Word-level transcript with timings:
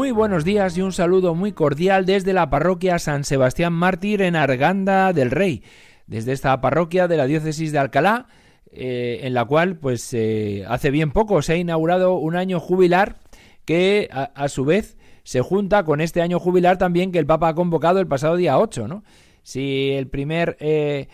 Muy 0.00 0.12
buenos 0.12 0.46
días 0.46 0.78
y 0.78 0.80
un 0.80 0.92
saludo 0.92 1.34
muy 1.34 1.52
cordial 1.52 2.06
desde 2.06 2.32
la 2.32 2.48
parroquia 2.48 2.98
San 2.98 3.22
Sebastián 3.22 3.74
Mártir 3.74 4.22
en 4.22 4.34
Arganda 4.34 5.12
del 5.12 5.30
Rey, 5.30 5.62
desde 6.06 6.32
esta 6.32 6.58
parroquia 6.62 7.06
de 7.06 7.18
la 7.18 7.26
diócesis 7.26 7.70
de 7.70 7.80
Alcalá, 7.80 8.26
eh, 8.72 9.20
en 9.24 9.34
la 9.34 9.44
cual 9.44 9.76
pues 9.76 10.14
eh, 10.14 10.64
hace 10.66 10.90
bien 10.90 11.10
poco 11.10 11.42
se 11.42 11.52
ha 11.52 11.56
inaugurado 11.56 12.14
un 12.14 12.34
año 12.34 12.60
jubilar 12.60 13.18
que 13.66 14.08
a, 14.10 14.48
su 14.48 14.64
vez 14.64 14.96
se 15.22 15.42
junta 15.42 15.84
con 15.84 16.00
este 16.00 16.22
año 16.22 16.40
jubilar 16.40 16.78
también 16.78 17.12
que 17.12 17.18
el 17.18 17.26
Papa 17.26 17.48
ha 17.48 17.54
convocado 17.54 18.00
el 18.00 18.06
pasado 18.06 18.36
día 18.36 18.58
8, 18.58 18.88
¿no? 18.88 19.04
Si 19.42 19.90
el 19.90 20.08
primer 20.08 20.56
eh, 20.60 21.08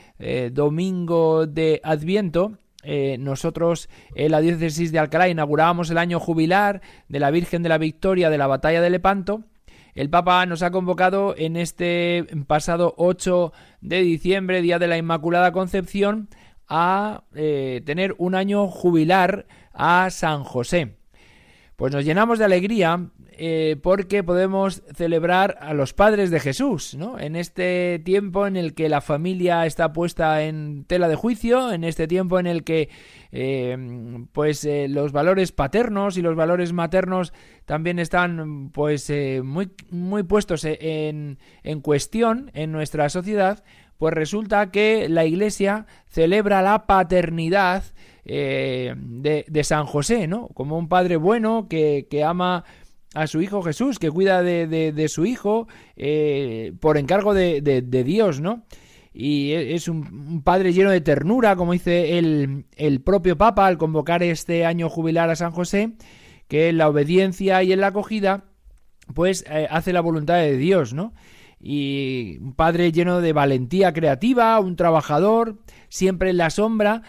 domingo 0.53 1.49
de 1.49 1.81
Adviento 1.83 2.59
eh, 2.89 3.19
nosotros 3.19 3.89
en 4.15 4.31
la 4.31 4.41
diócesis 4.41 4.93
de 4.93 5.01
Alcalá 5.01 5.29
inaugurábamos 5.29 5.91
el 5.91 5.99
año 5.99 6.21
jubilar 6.21 6.83
de 7.09 7.19
la 7.19 7.33
Virgen 7.33 7.65
de 7.65 7.69
la 7.69 7.79
Victoria 7.79 8.31
de 8.31 8.39
la 8.39 8.47
Batalla 8.47 8.81
de 8.81 8.91
Lepanto. 8.91 9.43
El 9.97 10.09
Papa 10.09 10.47
nos 10.47 10.63
ha 10.63 10.71
convocado 10.71 11.35
en 11.37 11.57
este 11.57 12.27
pasado 12.47 12.95
8 12.97 13.53
de 13.81 14.03
diciembre, 14.03 14.63
Día 14.63 14.79
de 14.79 14.87
la 14.87 14.99
Inmaculada 14.99 15.51
Concepción, 15.51 16.29
a 16.69 17.25
eh, 17.35 17.83
tener 17.85 18.15
un 18.19 18.37
año 18.37 18.69
jubilar 18.69 19.47
a 19.73 20.09
San 20.11 20.45
José. 20.45 20.97
Pues 21.75 21.93
nos 21.93 22.05
llenamos 22.05 22.39
de 22.39 22.45
alegría 22.45 23.09
eh, 23.39 23.77
porque 23.83 24.25
podemos 24.25 24.83
celebrar 24.95 25.59
a 25.61 25.75
los 25.75 25.93
padres 25.93 26.31
de 26.31 26.41
Jesús, 26.41 26.95
¿no? 26.95 27.19
En 27.19 27.37
este 27.37 28.01
tiempo 28.03 28.47
en 28.47 28.57
el 28.57 28.73
que 28.73 28.89
la 28.89 29.03
familia 29.03 29.67
está 29.67 29.93
puesta 29.93 30.43
en 30.43 30.85
tela 30.85 31.07
de 31.07 31.17
juicio, 31.17 31.71
en 31.71 31.85
este 31.85 32.09
tiempo 32.09 32.39
en 32.39 32.47
el 32.47 32.65
que 32.65 32.89
eh, 33.33 33.77
pues 34.33 34.65
eh, 34.65 34.87
los 34.89 35.13
valores 35.13 35.53
paternos 35.53 36.17
y 36.17 36.23
los 36.23 36.35
valores 36.35 36.73
maternos 36.73 37.35
también 37.67 37.99
están 37.99 38.71
pues 38.73 39.13
muy, 39.43 39.71
muy 39.91 40.23
puestos 40.23 40.65
en, 40.65 41.39
en 41.63 41.81
cuestión 41.83 42.51
en 42.55 42.73
nuestra 42.73 43.11
sociedad, 43.11 43.65
pues 43.99 44.15
resulta 44.15 44.71
que 44.71 45.11
la 45.11 45.27
Iglesia 45.27 45.85
celebra 46.09 46.63
la 46.63 46.87
paternidad 46.87 47.85
de, 48.25 49.45
de, 49.47 49.65
San 49.65 49.87
José, 49.87 50.27
¿no? 50.27 50.49
Como 50.49 50.77
un 50.77 50.89
padre 50.89 51.17
bueno 51.17 51.69
que, 51.69 52.09
que 52.11 52.25
ama 52.25 52.65
a 53.17 53.27
su 53.27 53.41
hijo 53.41 53.63
Jesús, 53.63 53.99
que 53.99 54.11
cuida 54.11 54.43
de, 54.43 54.67
de, 54.67 55.09
su 55.09 55.25
hijo 55.25 55.69
eh, 55.97 56.75
por 56.81 56.99
encargo 56.99 57.33
de, 57.33 57.63
de, 57.63 58.05
Dios, 58.05 58.41
¿no? 58.41 58.65
Y 59.15 59.53
e, 59.53 59.75
es 59.75 59.89
un, 59.89 60.43
padre 60.43 60.75
lleno 60.75 60.91
de 60.91 61.01
ternura, 61.01 61.57
como 61.57 61.73
dice 61.73 62.19
el, 62.19 62.67
el, 62.77 63.01
propio 63.01 63.39
Papa 63.39 63.67
al 63.67 63.79
convocar 63.79 64.23
este 64.23 64.67
año 64.67 64.91
jubilar 64.91 65.31
a 65.31 65.37
San 65.37 65.51
José, 65.51 65.95
que 66.47 66.69
en 66.69 66.77
la 66.77 66.91
obediencia 66.91 67.63
y 67.63 67.73
en 67.73 67.81
la 67.81 67.89
acogida, 67.89 68.45
pues 69.15 69.47
eh, 69.49 69.67
hace 69.71 69.95
la 69.95 70.03
voluntad 70.03 70.37
de 70.37 70.59
Dios, 70.59 70.93
¿no? 70.93 71.15
Y 71.59 72.37
un 72.43 72.53
padre 72.53 72.93
lleno 72.93 73.23
de 73.23 73.33
valentía 73.33 73.95
creativa, 73.95 74.61
un 74.61 74.77
trabajador, 74.77 75.57
siempre 75.89 76.31
en 76.31 76.37
la 76.37 76.51
sombra, 76.51 77.03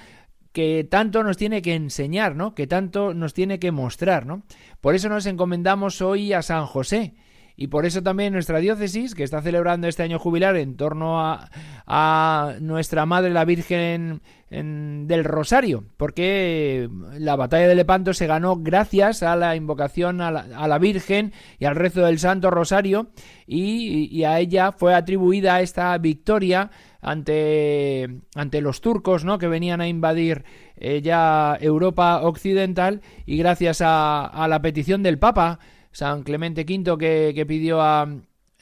que 0.57 0.87
tanto 0.89 1.21
nos 1.21 1.37
tiene 1.37 1.61
que 1.61 1.75
enseñar, 1.75 2.35
¿no? 2.35 2.55
Que 2.55 2.65
tanto 2.65 3.13
nos 3.13 3.35
tiene 3.35 3.59
que 3.59 3.71
mostrar, 3.71 4.25
¿no? 4.25 4.41
Por 4.81 4.95
eso 4.95 5.07
nos 5.07 5.27
encomendamos 5.27 6.01
hoy 6.01 6.33
a 6.33 6.41
San 6.41 6.65
José. 6.65 7.13
Y 7.59 7.67
por 7.67 7.87
eso 7.87 8.03
también 8.03 8.33
nuestra 8.33 8.59
diócesis, 8.59 9.15
que 9.15 9.23
está 9.23 9.41
celebrando 9.41 9.87
este 9.87 10.03
año 10.03 10.19
jubilar 10.19 10.55
en 10.55 10.77
torno 10.77 11.19
a, 11.19 11.49
a 11.87 12.53
nuestra 12.61 13.07
Madre 13.07 13.31
la 13.31 13.45
Virgen 13.45 14.21
del 14.49 15.25
Rosario, 15.25 15.83
porque 15.97 16.89
la 17.17 17.35
batalla 17.35 17.67
de 17.67 17.75
Lepanto 17.75 18.13
se 18.13 18.27
ganó 18.27 18.55
gracias 18.55 19.21
a 19.21 19.35
la 19.35 19.57
invocación 19.57 20.21
a 20.21 20.31
la, 20.31 20.77
Virgen 20.77 21.33
y 21.59 21.65
al 21.65 21.75
rezo 21.75 22.05
del 22.05 22.17
Santo 22.17 22.49
Rosario, 22.49 23.09
y, 23.45 24.23
a 24.23 24.39
ella 24.39 24.71
fue 24.71 24.93
atribuida 24.95 25.59
esta 25.59 25.97
victoria 25.97 26.71
ante, 27.01 28.21
ante 28.35 28.61
los 28.61 28.79
turcos, 28.79 29.25
¿no? 29.25 29.37
Que 29.37 29.49
venían 29.49 29.81
a 29.81 29.87
invadir 29.89 30.45
eh, 30.77 31.01
ya 31.01 31.57
Europa 31.59 32.21
occidental 32.21 33.01
y 33.25 33.37
gracias 33.37 33.81
a, 33.83 34.47
la 34.47 34.61
petición 34.61 35.03
del 35.03 35.19
Papa, 35.19 35.59
San 35.97 36.21
Clemente 36.21 36.61
V, 36.61 37.33
que, 37.33 37.45
pidió 37.47 37.81
a, 37.81 38.07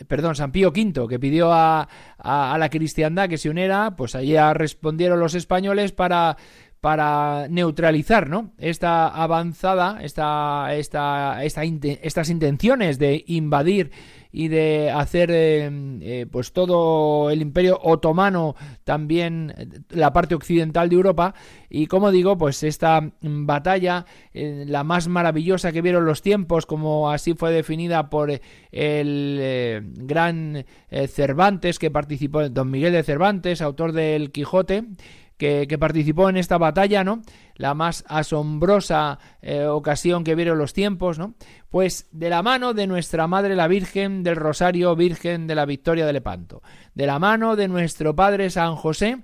perdón, 0.08 0.38
San 0.38 0.54
Pío 0.54 0.70
V, 0.70 1.06
que 1.10 1.20
pidió 1.20 1.52
a, 1.52 1.86
a, 2.18 2.58
la 2.58 2.70
cristiandad 2.70 3.28
que 3.28 3.38
se 3.38 3.50
uniera, 3.50 3.98
pues 3.98 4.16
allá 4.16 4.54
respondieron 4.54 5.20
los 5.20 5.36
españoles 5.36 5.92
para 5.92 6.38
para 6.86 7.48
neutralizar 7.50 8.30
¿no? 8.30 8.52
esta 8.60 9.08
avanzada, 9.08 10.04
esta, 10.04 10.76
esta, 10.76 11.44
esta, 11.44 11.64
estas 11.64 12.30
intenciones 12.30 13.00
de 13.00 13.24
invadir 13.26 13.90
y 14.32 14.50
de 14.50 14.92
hacer 14.92 15.32
eh, 15.32 15.72
eh, 16.02 16.28
pues 16.30 16.52
todo 16.52 17.32
el 17.32 17.42
imperio 17.42 17.80
otomano 17.82 18.56
también 18.84 19.52
eh, 19.58 19.68
la 19.90 20.14
parte 20.14 20.36
occidental 20.36 20.90
de 20.90 20.96
Europa 20.96 21.34
y 21.70 21.88
como 21.88 22.12
digo 22.12 22.38
pues 22.38 22.62
esta 22.62 23.14
batalla 23.22 24.06
la 24.34 24.84
más 24.84 25.08
maravillosa 25.08 25.72
que 25.72 25.82
vieron 25.82 26.06
los 26.06 26.22
tiempos 26.22 26.66
como 26.66 27.10
así 27.10 27.34
fue 27.34 27.52
definida 27.52 28.10
por 28.10 28.42
el 28.72 29.94
gran 29.96 30.66
Cervantes 31.08 31.80
que 31.80 31.90
participó 31.90 32.50
don 32.50 32.70
Miguel 32.70 32.94
de 32.94 33.04
Cervantes 33.04 33.62
autor 33.62 33.94
del 33.94 34.32
Quijote 34.32 34.84
que, 35.38 35.78
participó 35.80 36.30
en 36.30 36.38
esta 36.38 36.58
batalla, 36.58 37.04
¿no? 37.04 37.22
La 37.56 37.74
más 37.74 38.04
asombrosa 38.08 39.20
eh, 39.42 39.66
ocasión 39.66 40.24
que 40.24 40.36
vieron 40.36 40.58
los 40.58 40.74
tiempos, 40.74 41.20
¿no? 41.20 41.36
Pues 41.70 42.08
de 42.12 42.30
la 42.30 42.42
mano 42.42 42.74
de 42.74 42.88
nuestra 42.88 43.28
Madre 43.28 43.56
la 43.56 43.68
Virgen 43.68 44.24
del 44.24 44.36
Rosario 44.36 44.96
Virgen 44.96 45.48
de 45.48 45.56
la 45.56 45.66
Victoria 45.66 46.06
de 46.06 46.14
Lepanto, 46.14 46.62
de 46.94 47.06
la 47.06 47.20
mano 47.20 47.56
de 47.56 47.68
nuestro 47.68 48.16
Padre 48.16 48.50
San 48.50 48.76
José, 48.76 49.24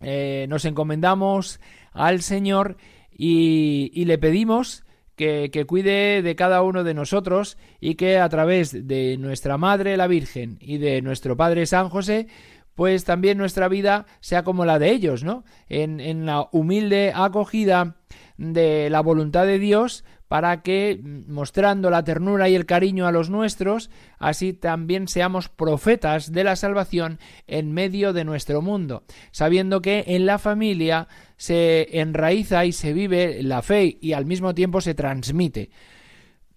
eh, 0.00 0.46
nos 0.48 0.64
encomendamos 0.64 1.60
al 1.92 2.22
Señor 2.22 2.76
y, 3.10 4.04
le 4.04 4.18
pedimos 4.18 4.84
que, 5.16 5.50
cuide 5.66 6.22
de 6.22 6.36
cada 6.36 6.62
uno 6.62 6.84
de 6.84 6.94
nosotros 6.94 7.58
y 7.80 7.96
que 7.96 8.18
a 8.18 8.28
través 8.28 8.86
de 8.86 9.16
nuestra 9.18 9.58
Madre 9.58 9.96
la 9.96 10.06
Virgen 10.06 10.58
y 10.60 10.78
de 10.78 11.02
nuestro 11.02 11.36
Padre 11.36 11.66
San 11.66 11.88
José 11.88 12.28
pues 12.78 13.02
también 13.02 13.38
nuestra 13.38 13.66
vida 13.66 14.06
sea 14.20 14.44
como 14.44 14.64
la 14.64 14.78
de 14.78 14.92
ellos, 14.92 15.24
¿no? 15.24 15.42
En, 15.68 16.26
la 16.26 16.46
humilde 16.52 17.10
acogida 17.12 17.96
de 18.36 18.88
la 18.88 19.00
voluntad 19.00 19.46
de 19.46 19.58
Dios 19.58 20.04
para 20.28 20.62
que, 20.62 21.00
mostrando 21.02 21.90
la 21.90 22.04
ternura 22.04 22.48
y 22.48 22.54
el 22.54 22.66
cariño 22.66 23.08
a 23.08 23.10
los 23.10 23.30
nuestros, 23.30 23.90
así 24.20 24.52
también 24.52 25.08
seamos 25.08 25.48
profetas 25.48 26.30
de 26.30 26.44
la 26.44 26.54
salvación 26.54 27.18
en 27.48 27.72
medio 27.72 28.12
de 28.12 28.22
nuestro 28.22 28.62
mundo, 28.62 29.02
sabiendo 29.32 29.82
que 29.82 30.04
en 30.06 30.24
la 30.24 30.38
familia 30.38 31.08
se 31.36 31.98
enraiza 31.98 32.64
y 32.64 32.70
se 32.70 32.92
vive 32.92 33.42
la 33.42 33.60
fe 33.60 33.98
y 34.00 34.12
al 34.12 34.24
mismo 34.24 34.54
tiempo 34.54 34.80
se 34.80 34.94
transmite. 34.94 35.70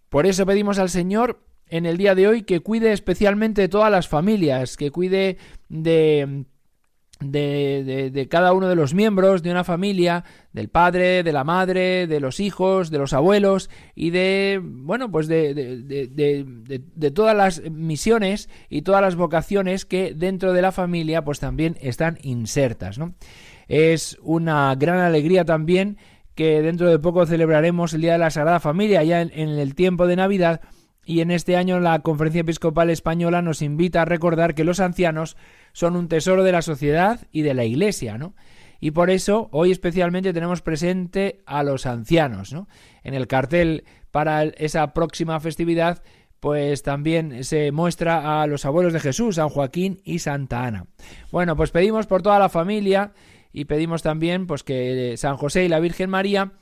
Por 0.07 0.27
eso 0.27 0.45
pedimos 0.45 0.77
al 0.77 0.91
Señor 0.91 1.39
en 1.71 1.87
el 1.87 1.97
día 1.97 2.13
de 2.13 2.27
hoy 2.27 2.43
que 2.43 2.59
cuide 2.59 2.91
especialmente 2.91 3.61
de 3.61 3.69
todas 3.69 3.89
las 3.89 4.07
familias, 4.07 4.77
que 4.77 4.91
cuide 4.91 5.37
de, 5.69 6.45
de, 7.21 8.11
de, 8.13 8.27
cada 8.27 8.53
uno 8.53 8.67
de 8.67 8.75
los 8.75 8.93
miembros 8.93 9.41
de 9.41 9.51
una 9.51 9.63
familia, 9.63 10.25
del 10.53 10.67
padre, 10.69 11.23
de 11.23 11.31
la 11.31 11.43
madre, 11.43 12.07
de 12.07 12.19
los 12.19 12.39
hijos, 12.39 12.91
de 12.91 12.97
los 12.97 13.13
abuelos 13.13 13.69
y 13.95 14.09
de, 14.09 14.59
bueno, 14.61 15.09
pues 15.09 15.27
de, 15.27 15.53
de, 15.55 17.11
todas 17.11 17.35
las 17.35 17.61
misiones 17.71 18.49
y 18.69 18.81
todas 18.81 19.01
las 19.01 19.15
vocaciones 19.15 19.85
que 19.85 20.13
dentro 20.13 20.53
de 20.53 20.61
la 20.61 20.71
familia 20.71 21.23
pues 21.23 21.39
también 21.39 21.77
están 21.81 22.19
insertas, 22.21 22.99
¿no? 22.99 23.15
Es 23.69 24.17
una 24.21 24.75
gran 24.75 24.99
alegría 24.99 25.45
también 25.45 25.97
que 26.35 26.61
dentro 26.61 26.89
de 26.89 26.99
poco 26.99 27.25
celebraremos 27.25 27.93
el 27.93 28.01
Día 28.01 28.13
de 28.13 28.17
la 28.17 28.29
Sagrada 28.29 28.59
Familia, 28.59 29.03
ya 29.03 29.21
en, 29.21 29.31
el 29.31 29.75
tiempo 29.75 30.07
de 30.07 30.15
Navidad, 30.15 30.61
y 31.05 31.21
en 31.21 31.31
este 31.31 31.55
año 31.55 31.79
la 31.79 31.99
Conferencia 31.99 32.41
Episcopal 32.41 32.89
Española 32.89 33.41
nos 33.41 33.61
invita 33.61 34.01
a 34.01 34.05
recordar 34.05 34.53
que 34.53 34.63
los 34.63 34.79
ancianos 34.79 35.37
son 35.73 35.95
un 35.95 36.07
tesoro 36.07 36.43
de 36.43 36.51
la 36.51 36.61
sociedad 36.61 37.27
y 37.31 37.41
de 37.41 37.53
la 37.53 37.65
Iglesia, 37.65 38.17
¿no? 38.17 38.35
Y 38.79 38.91
por 38.91 39.09
eso 39.09 39.47
hoy 39.51 39.71
especialmente 39.71 40.33
tenemos 40.33 40.61
presente 40.61 41.41
a 41.45 41.63
los 41.63 41.85
ancianos, 41.85 42.51
¿no? 42.51 42.67
En 43.03 43.13
el 43.13 43.27
cartel 43.27 43.83
para 44.11 44.43
esa 44.43 44.93
próxima 44.93 45.39
festividad 45.39 46.03
pues 46.39 46.81
también 46.81 47.43
se 47.43 47.71
muestra 47.71 48.41
a 48.41 48.47
los 48.47 48.65
abuelos 48.65 48.93
de 48.93 48.99
Jesús, 48.99 49.35
San 49.35 49.49
Joaquín 49.49 50.01
y 50.03 50.19
Santa 50.19 50.65
Ana. 50.65 50.87
Bueno, 51.31 51.55
pues 51.55 51.69
pedimos 51.69 52.07
por 52.07 52.23
toda 52.23 52.39
la 52.39 52.49
familia 52.49 53.13
y 53.53 53.65
pedimos 53.65 54.01
también 54.01 54.47
pues 54.47 54.63
que 54.63 55.15
San 55.17 55.37
José 55.37 55.65
y 55.65 55.67
la 55.69 55.79
Virgen 55.79 56.09
María 56.09 56.53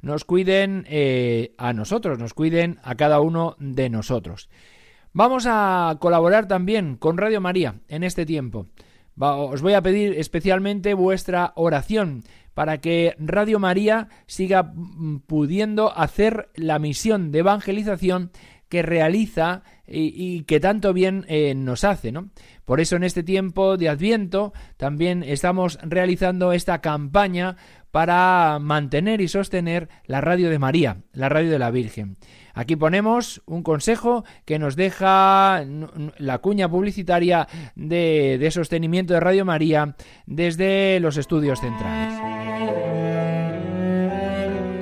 nos 0.00 0.24
cuiden 0.24 0.86
eh, 0.88 1.54
a 1.58 1.72
nosotros, 1.72 2.18
nos 2.18 2.34
cuiden 2.34 2.78
a 2.82 2.94
cada 2.94 3.20
uno 3.20 3.56
de 3.58 3.90
nosotros. 3.90 4.48
Vamos 5.12 5.46
a 5.48 5.96
colaborar 6.00 6.46
también 6.46 6.96
con 6.96 7.18
Radio 7.18 7.40
María 7.40 7.80
en 7.88 8.04
este 8.04 8.26
tiempo. 8.26 8.66
os 9.16 9.62
voy 9.62 9.74
a 9.74 9.82
pedir 9.82 10.14
especialmente 10.18 10.94
vuestra 10.94 11.52
oración 11.56 12.22
para 12.54 12.78
que 12.78 13.14
Radio 13.18 13.58
María 13.58 14.08
siga 14.26 14.62
mm, 14.64 15.20
pudiendo 15.26 15.96
hacer 15.96 16.50
la 16.54 16.78
misión 16.78 17.30
de 17.30 17.40
evangelización 17.40 18.30
que 18.68 18.82
realiza 18.82 19.62
y, 19.86 20.42
que 20.42 20.60
tanto 20.60 20.92
bien 20.92 21.24
eh, 21.28 21.54
nos 21.54 21.84
hace, 21.84 22.12
¿no? 22.12 22.30
Por 22.68 22.80
eso 22.80 22.96
en 22.96 23.02
este 23.02 23.22
tiempo 23.22 23.78
de 23.78 23.88
Adviento 23.88 24.52
también 24.76 25.22
estamos 25.22 25.78
realizando 25.80 26.52
esta 26.52 26.82
campaña 26.82 27.56
para 27.90 28.58
mantener 28.60 29.22
y 29.22 29.28
sostener 29.28 29.88
la 30.04 30.20
radio 30.20 30.50
de 30.50 30.58
María, 30.58 30.98
la 31.14 31.30
radio 31.30 31.50
de 31.50 31.58
la 31.58 31.70
Virgen. 31.70 32.18
Aquí 32.52 32.76
ponemos 32.76 33.40
un 33.46 33.62
consejo 33.62 34.22
que 34.44 34.58
nos 34.58 34.76
deja 34.76 35.64
la 36.18 36.38
cuña 36.40 36.68
publicitaria 36.68 37.48
de, 37.74 38.36
de 38.38 38.50
sostenimiento 38.50 39.14
de 39.14 39.20
Radio 39.20 39.46
María 39.46 39.96
desde 40.26 41.00
los 41.00 41.16
estudios 41.16 41.60
centrales. 41.60 42.87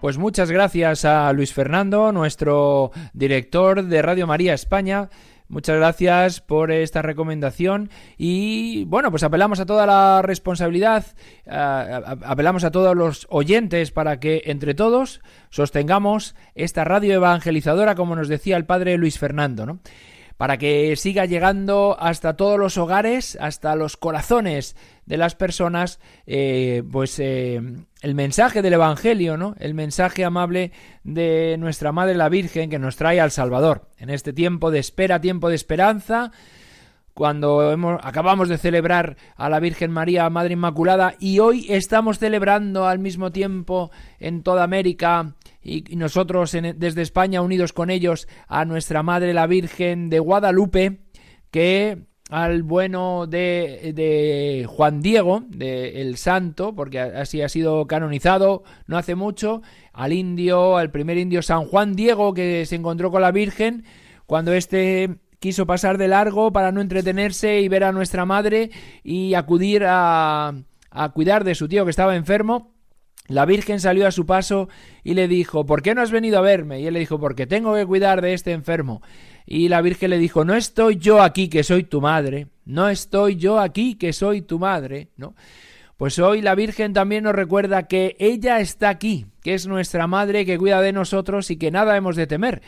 Pues 0.00 0.16
muchas 0.16 0.52
gracias 0.52 1.04
a 1.04 1.32
Luis 1.32 1.52
Fernando, 1.52 2.12
nuestro 2.12 2.92
director 3.14 3.82
de 3.82 4.00
Radio 4.00 4.28
María 4.28 4.54
España. 4.54 5.08
Muchas 5.48 5.76
gracias 5.76 6.40
por 6.40 6.70
esta 6.70 7.02
recomendación 7.02 7.90
y 8.16 8.84
bueno, 8.84 9.10
pues 9.10 9.24
apelamos 9.24 9.58
a 9.58 9.66
toda 9.66 9.86
la 9.86 10.22
responsabilidad, 10.22 11.04
apelamos 11.46 12.62
a 12.62 12.70
todos 12.70 12.94
los 12.94 13.26
oyentes 13.28 13.90
para 13.90 14.20
que 14.20 14.42
entre 14.44 14.74
todos 14.74 15.20
sostengamos 15.50 16.36
esta 16.54 16.84
radio 16.84 17.14
evangelizadora 17.14 17.96
como 17.96 18.14
nos 18.14 18.28
decía 18.28 18.56
el 18.56 18.66
padre 18.66 18.98
Luis 18.98 19.18
Fernando, 19.18 19.66
¿no? 19.66 19.80
Para 20.38 20.56
que 20.56 20.94
siga 20.96 21.26
llegando 21.26 21.96
hasta 21.98 22.36
todos 22.36 22.58
los 22.58 22.78
hogares, 22.78 23.36
hasta 23.40 23.74
los 23.74 23.96
corazones 23.96 24.76
de 25.04 25.16
las 25.16 25.34
personas, 25.34 25.98
eh, 26.26 26.84
pues 26.90 27.18
eh, 27.18 27.60
el 28.02 28.14
mensaje 28.14 28.62
del 28.62 28.74
Evangelio, 28.74 29.36
¿no? 29.36 29.56
El 29.58 29.74
mensaje 29.74 30.24
amable 30.24 30.70
de 31.02 31.56
nuestra 31.58 31.90
Madre 31.90 32.14
la 32.14 32.28
Virgen 32.28 32.70
que 32.70 32.78
nos 32.78 32.94
trae 32.94 33.20
al 33.20 33.32
Salvador. 33.32 33.88
En 33.98 34.10
este 34.10 34.32
tiempo 34.32 34.70
de 34.70 34.78
espera, 34.78 35.20
tiempo 35.20 35.48
de 35.48 35.56
esperanza, 35.56 36.30
cuando 37.18 37.72
hemos, 37.72 37.98
acabamos 38.04 38.48
de 38.48 38.58
celebrar 38.58 39.16
a 39.34 39.48
la 39.48 39.58
Virgen 39.58 39.90
María, 39.90 40.30
Madre 40.30 40.52
Inmaculada, 40.52 41.16
y 41.18 41.40
hoy 41.40 41.66
estamos 41.68 42.20
celebrando 42.20 42.86
al 42.86 43.00
mismo 43.00 43.32
tiempo 43.32 43.90
en 44.20 44.44
toda 44.44 44.62
América 44.62 45.34
y, 45.60 45.96
nosotros 45.96 46.52
desde 46.76 47.02
España 47.02 47.42
unidos 47.42 47.72
con 47.72 47.90
ellos 47.90 48.28
a 48.46 48.64
nuestra 48.64 49.02
Madre 49.02 49.34
la 49.34 49.48
Virgen 49.48 50.10
de 50.10 50.20
Guadalupe, 50.20 51.00
que 51.50 52.06
al 52.30 52.62
bueno 52.62 53.26
de, 53.26 53.92
de 53.96 54.66
Juan 54.68 55.00
Diego, 55.00 55.42
de 55.48 56.00
el 56.02 56.18
santo, 56.18 56.72
porque 56.76 57.00
así 57.00 57.42
ha 57.42 57.48
sido 57.48 57.88
canonizado 57.88 58.62
no 58.86 58.96
hace 58.96 59.16
mucho, 59.16 59.60
al 59.92 60.12
indio, 60.12 60.76
al 60.76 60.92
primer 60.92 61.18
indio 61.18 61.42
San 61.42 61.64
Juan 61.64 61.94
Diego 61.94 62.32
que 62.32 62.64
se 62.64 62.76
encontró 62.76 63.10
con 63.10 63.22
la 63.22 63.32
Virgen, 63.32 63.82
cuando 64.24 64.52
éste 64.52 65.18
quiso 65.38 65.66
pasar 65.66 65.98
de 65.98 66.08
largo 66.08 66.52
para 66.52 66.72
no 66.72 66.80
entretenerse 66.80 67.60
y 67.60 67.68
ver 67.68 67.84
a 67.84 67.92
nuestra 67.92 68.24
madre 68.24 68.70
y 69.02 69.34
acudir 69.34 69.84
a, 69.86 70.54
a 70.90 71.08
cuidar 71.10 71.44
de 71.44 71.54
su 71.54 71.68
tío 71.68 71.84
que 71.84 71.90
estaba 71.90 72.16
enfermo, 72.16 72.72
la 73.28 73.44
Virgen 73.44 73.78
salió 73.78 74.06
a 74.06 74.10
su 74.10 74.24
paso 74.24 74.68
y 75.04 75.14
le 75.14 75.28
dijo, 75.28 75.66
¿por 75.66 75.82
qué 75.82 75.94
no 75.94 76.00
has 76.00 76.10
venido 76.10 76.38
a 76.38 76.42
verme? 76.42 76.80
Y 76.80 76.86
él 76.86 76.94
le 76.94 77.00
dijo, 77.00 77.20
porque 77.20 77.46
tengo 77.46 77.74
que 77.74 77.84
cuidar 77.84 78.22
de 78.22 78.32
este 78.32 78.52
enfermo. 78.52 79.02
Y 79.46 79.68
la 79.68 79.82
Virgen 79.82 80.10
le 80.10 80.18
dijo, 80.18 80.44
no 80.44 80.54
estoy 80.54 80.96
yo 80.96 81.22
aquí 81.22 81.48
que 81.48 81.62
soy 81.62 81.84
tu 81.84 82.00
madre, 82.00 82.48
no 82.64 82.88
estoy 82.88 83.36
yo 83.36 83.60
aquí 83.60 83.96
que 83.96 84.14
soy 84.14 84.42
tu 84.42 84.58
madre, 84.58 85.08
¿no? 85.16 85.34
Pues 85.98 86.20
hoy 86.20 86.42
la 86.42 86.54
Virgen 86.54 86.92
también 86.92 87.24
nos 87.24 87.34
recuerda 87.34 87.88
que 87.88 88.14
ella 88.20 88.60
está 88.60 88.88
aquí, 88.88 89.26
que 89.42 89.54
es 89.54 89.66
nuestra 89.66 90.06
madre 90.06 90.46
que 90.46 90.56
cuida 90.56 90.80
de 90.80 90.92
nosotros 90.92 91.50
y 91.50 91.56
que 91.56 91.72
nada 91.72 91.96
hemos 91.96 92.14
de 92.14 92.28
temer 92.28 92.62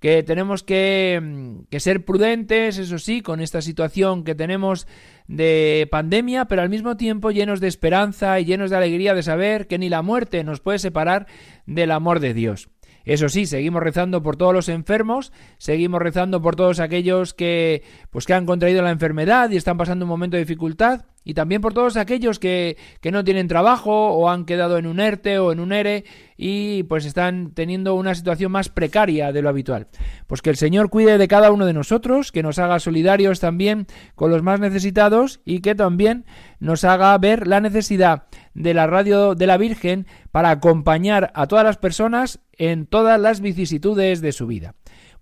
que 0.00 0.22
tenemos 0.22 0.62
que, 0.62 1.18
mm, 1.22 1.70
que, 1.70 1.80
ser 1.80 2.04
prudentes, 2.04 2.76
eso 2.76 2.98
sí, 2.98 3.22
con 3.22 3.40
esta 3.40 3.62
situación 3.62 4.22
que 4.22 4.34
tenemos 4.34 4.86
de 5.28 5.88
pandemia, 5.90 6.44
pero 6.44 6.60
al 6.60 6.68
mismo 6.68 6.98
tiempo 6.98 7.30
llenos 7.30 7.58
de 7.58 7.68
esperanza 7.68 8.38
y 8.38 8.44
llenos 8.44 8.68
de 8.68 8.76
alegría 8.76 9.14
de 9.14 9.22
saber 9.22 9.66
que 9.66 9.78
ni 9.78 9.88
la 9.88 10.02
muerte 10.02 10.44
nos 10.44 10.60
puede 10.60 10.78
separar 10.78 11.26
del 11.64 11.90
amor 11.90 12.20
de 12.20 12.34
Dios. 12.34 12.68
Eso 13.06 13.30
sí, 13.30 13.46
seguimos 13.46 13.82
rezando 13.82 14.22
por 14.22 14.36
todos 14.36 14.52
los 14.52 14.68
enfermos, 14.68 15.32
seguimos 15.56 16.02
rezando 16.02 16.42
por 16.42 16.54
todos 16.54 16.80
aquellos 16.80 17.32
que 17.32 17.82
pues 18.10 18.26
que 18.26 18.34
han 18.34 18.44
contraído 18.44 18.82
la 18.82 18.90
enfermedad 18.90 19.48
y 19.50 19.56
están 19.56 19.78
pasando 19.78 20.04
un 20.04 20.10
momento 20.10 20.36
de 20.36 20.44
dificultad 20.44 21.06
y 21.24 21.34
también 21.34 21.60
por 21.60 21.74
todos 21.74 21.96
aquellos 21.96 22.38
que, 22.38 22.76
que 23.00 23.10
no 23.10 23.24
tienen 23.24 23.48
trabajo 23.48 24.08
o 24.10 24.28
han 24.28 24.44
quedado 24.44 24.78
en 24.78 24.86
un 24.86 25.00
ERTE 25.00 25.38
o 25.38 25.52
en 25.52 25.60
un 25.60 25.72
ERE 25.72 26.04
y 26.36 26.82
pues 26.84 27.06
están 27.06 27.52
teniendo 27.52 27.94
una 27.94 28.14
situación 28.14 28.52
más 28.52 28.68
precaria 28.68 29.32
de 29.32 29.42
lo 29.42 29.48
habitual. 29.48 29.88
Pues 30.26 30.42
que 30.42 30.50
el 30.50 30.56
Señor 30.56 30.90
cuide 30.90 31.18
de 31.18 31.28
cada 31.28 31.50
uno 31.50 31.66
de 31.66 31.72
nosotros, 31.72 32.32
que 32.32 32.42
nos 32.42 32.58
haga 32.58 32.78
solidarios 32.78 33.40
también 33.40 33.86
con 34.14 34.30
los 34.30 34.42
más 34.42 34.60
necesitados 34.60 35.40
y 35.44 35.60
que 35.60 35.74
también 35.74 36.26
nos 36.60 36.84
haga 36.84 37.16
ver 37.18 37.46
la 37.46 37.60
necesidad 37.60 38.24
de 38.54 38.74
la 38.74 38.86
radio 38.86 39.34
de 39.34 39.46
la 39.46 39.56
Virgen 39.56 40.06
para 40.30 40.50
acompañar 40.50 41.32
a 41.34 41.46
todas 41.46 41.64
las 41.64 41.78
personas 41.78 42.40
en 42.56 42.86
todas 42.86 43.20
las 43.20 43.40
vicisitudes 43.40 44.20
de 44.20 44.32
su 44.32 44.46
vida 44.46 44.74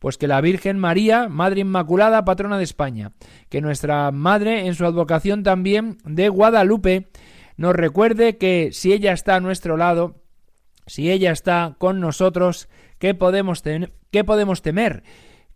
pues 0.03 0.19
que 0.19 0.27
la 0.27 0.41
Virgen 0.41 0.81
María, 0.81 1.29
Madre 1.29 1.61
Inmaculada, 1.61 2.25
patrona 2.25 2.59
de 2.59 2.65
España, 2.65 3.13
que 3.49 3.61
nuestra 3.61 4.11
Madre 4.11 4.67
en 4.67 4.75
su 4.75 4.85
advocación 4.85 5.45
también 5.45 5.99
de 6.05 6.29
Guadalupe, 6.29 7.07
nos 7.57 7.77
recuerde 7.77 8.37
que 8.37 8.71
si 8.73 8.93
ella 8.93 9.13
está 9.13 9.37
a 9.37 9.41
nuestro 9.41 9.77
lado, 9.77 10.17
si 10.89 11.13
ella 11.13 11.31
está 11.31 11.77
con 11.79 12.01
nosotros, 12.01 12.69
¿qué 12.99 13.15
podemos, 13.15 13.63
temer? 13.63 15.05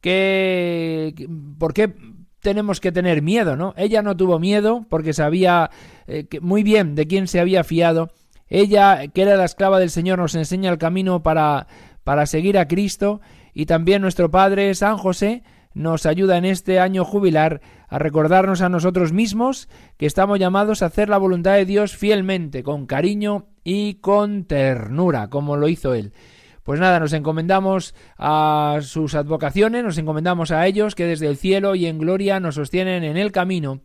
¿Qué, 0.00 1.26
¿Por 1.58 1.74
qué 1.74 1.92
tenemos 2.38 2.78
que 2.78 2.92
tener 2.92 3.22
miedo? 3.22 3.56
¿no? 3.56 3.74
Ella 3.76 4.00
no 4.02 4.16
tuvo 4.16 4.38
miedo 4.38 4.86
porque 4.88 5.12
sabía 5.12 5.72
eh, 6.06 6.28
muy 6.40 6.62
bien 6.62 6.94
de 6.94 7.08
quién 7.08 7.26
se 7.26 7.40
había 7.40 7.64
fiado. 7.64 8.12
Ella, 8.46 9.08
que 9.08 9.22
era 9.22 9.34
la 9.34 9.44
esclava 9.44 9.80
del 9.80 9.90
Señor, 9.90 10.20
nos 10.20 10.36
enseña 10.36 10.70
el 10.70 10.78
camino 10.78 11.24
para, 11.24 11.66
para 12.04 12.26
seguir 12.26 12.58
a 12.58 12.68
Cristo 12.68 13.20
y 13.56 13.64
también 13.64 14.02
nuestro 14.02 14.30
Padre 14.30 14.74
San 14.74 14.98
José 14.98 15.42
nos 15.72 16.04
ayuda 16.04 16.36
en 16.36 16.44
este 16.44 16.78
año 16.78 17.06
jubilar 17.06 17.62
a 17.88 17.98
recordarnos 17.98 18.60
a 18.60 18.68
nosotros 18.68 19.14
mismos 19.14 19.70
que 19.96 20.04
estamos 20.04 20.38
llamados 20.38 20.82
a 20.82 20.86
hacer 20.86 21.08
la 21.08 21.16
voluntad 21.16 21.54
de 21.54 21.64
Dios 21.64 21.96
fielmente, 21.96 22.62
con 22.62 22.84
cariño 22.84 23.46
y 23.64 23.94
con 23.94 24.44
ternura, 24.44 25.30
como 25.30 25.56
lo 25.56 25.68
hizo 25.68 25.94
Él. 25.94 26.12
Pues 26.64 26.80
nada, 26.80 27.00
nos 27.00 27.14
encomendamos 27.14 27.94
a 28.18 28.80
sus 28.82 29.14
advocaciones, 29.14 29.82
nos 29.82 29.96
encomendamos 29.96 30.50
a 30.50 30.66
ellos 30.66 30.94
que 30.94 31.06
desde 31.06 31.26
el 31.26 31.38
cielo 31.38 31.76
y 31.76 31.86
en 31.86 31.96
gloria 31.96 32.40
nos 32.40 32.56
sostienen 32.56 33.04
en 33.04 33.16
el 33.16 33.32
camino. 33.32 33.80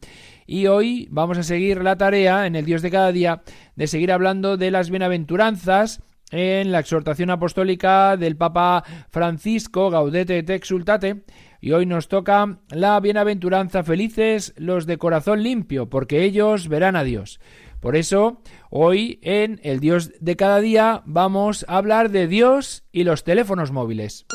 Y 0.45 0.67
hoy 0.67 1.07
vamos 1.11 1.37
a 1.37 1.43
seguir 1.43 1.81
la 1.81 1.95
tarea 1.95 2.45
en 2.45 2.57
el 2.57 2.65
Dios 2.65 2.81
de 2.81 2.91
cada 2.91 3.13
día 3.13 3.41
de 3.77 3.87
seguir 3.87 4.11
hablando 4.11 4.57
de 4.57 4.69
las 4.69 4.89
bienaventuranzas 4.89 6.01
en 6.31 6.71
la 6.71 6.79
exhortación 6.79 7.29
apostólica 7.29 8.17
del 8.17 8.37
Papa 8.37 8.83
Francisco 9.09 9.89
Gaudete 9.89 10.39
et 10.39 10.49
Exultate 10.49 11.23
y 11.59 11.73
hoy 11.73 11.85
nos 11.85 12.07
toca 12.07 12.57
la 12.69 12.99
bienaventuranza 12.99 13.83
felices 13.83 14.53
los 14.57 14.85
de 14.85 14.97
corazón 14.97 15.43
limpio, 15.43 15.89
porque 15.89 16.23
ellos 16.23 16.67
verán 16.67 16.95
a 16.95 17.03
Dios. 17.03 17.39
Por 17.79 17.95
eso, 17.95 18.41
hoy 18.69 19.19
en 19.21 19.59
el 19.63 19.79
Dios 19.79 20.11
de 20.19 20.35
cada 20.35 20.59
día 20.59 21.03
vamos 21.05 21.65
a 21.67 21.77
hablar 21.77 22.09
de 22.09 22.27
Dios 22.27 22.83
y 22.91 23.03
los 23.03 23.23
teléfonos 23.23 23.71
móviles. 23.71 24.25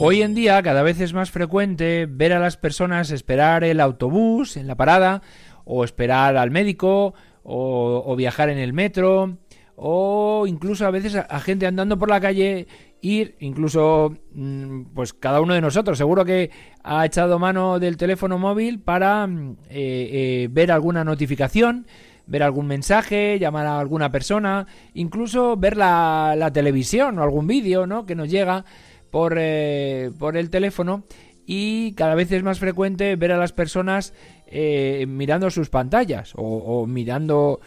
Hoy 0.00 0.22
en 0.22 0.32
día 0.32 0.62
cada 0.62 0.84
vez 0.84 1.00
es 1.00 1.12
más 1.12 1.32
frecuente 1.32 2.06
ver 2.08 2.32
a 2.32 2.38
las 2.38 2.56
personas 2.56 3.10
esperar 3.10 3.64
el 3.64 3.80
autobús 3.80 4.56
en 4.56 4.68
la 4.68 4.76
parada 4.76 5.22
o 5.64 5.82
esperar 5.82 6.36
al 6.36 6.52
médico 6.52 7.14
o, 7.42 8.14
viajar 8.14 8.48
en 8.48 8.58
el 8.58 8.72
metro 8.72 9.38
o 9.74 10.44
incluso 10.46 10.86
a 10.86 10.92
veces 10.92 11.16
a, 11.16 11.40
gente 11.40 11.66
andando 11.66 11.98
por 11.98 12.10
la 12.10 12.20
calle 12.20 12.68
ir 13.00 13.34
incluso 13.40 14.14
mm, 14.34 14.82
pues 14.94 15.14
cada 15.14 15.40
uno 15.40 15.54
de 15.54 15.60
nosotros 15.60 15.98
seguro 15.98 16.24
que 16.24 16.52
ha 16.84 17.04
echado 17.04 17.40
mano 17.40 17.80
del 17.80 17.96
teléfono 17.96 18.38
móvil 18.38 18.78
para 18.78 19.26
mm, 19.26 19.56
eh, 19.68 20.10
eh, 20.12 20.48
ver 20.48 20.70
alguna 20.70 21.02
notificación 21.02 21.88
ver 22.28 22.42
algún 22.42 22.66
mensaje, 22.66 23.38
llamar 23.38 23.66
a 23.66 23.80
alguna 23.80 24.12
persona, 24.12 24.66
incluso 24.92 25.56
ver 25.56 25.78
la, 25.78 26.34
la 26.36 26.52
televisión 26.52 27.18
o 27.18 27.22
algún 27.22 27.46
vídeo, 27.46 27.86
¿no? 27.86 28.04
Que 28.04 28.14
nos 28.14 28.28
llega 28.28 28.66
por, 29.10 29.36
eh, 29.38 30.10
por 30.18 30.36
el 30.36 30.50
teléfono 30.50 31.04
y 31.46 31.92
cada 31.92 32.14
vez 32.14 32.30
es 32.32 32.42
más 32.42 32.58
frecuente 32.58 33.16
ver 33.16 33.32
a 33.32 33.38
las 33.38 33.52
personas 33.52 34.12
eh, 34.46 35.06
mirando 35.08 35.50
sus 35.50 35.70
pantallas 35.70 36.32
o, 36.36 36.86
mirando 36.86 37.60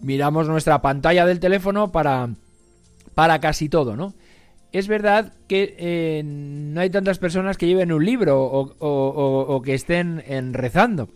miramos 0.00 0.48
nuestra 0.48 0.80
pantalla 0.82 1.26
del 1.26 1.40
teléfono 1.40 1.92
para 1.92 2.30
para 3.14 3.40
casi 3.40 3.68
todo, 3.68 3.96
¿no? 3.96 4.14
Es 4.72 4.88
verdad 4.88 5.34
que 5.48 5.76
eh, 5.78 6.22
no 6.24 6.80
hay 6.80 6.88
tantas 6.88 7.18
personas 7.18 7.58
que 7.58 7.66
lleven 7.66 7.92
un 7.92 8.06
libro 8.06 8.42
o, 8.42 8.74
o 8.78 9.62
que 9.62 9.74
estén 9.74 10.24
en 10.26 10.54
rezando. 10.54 11.10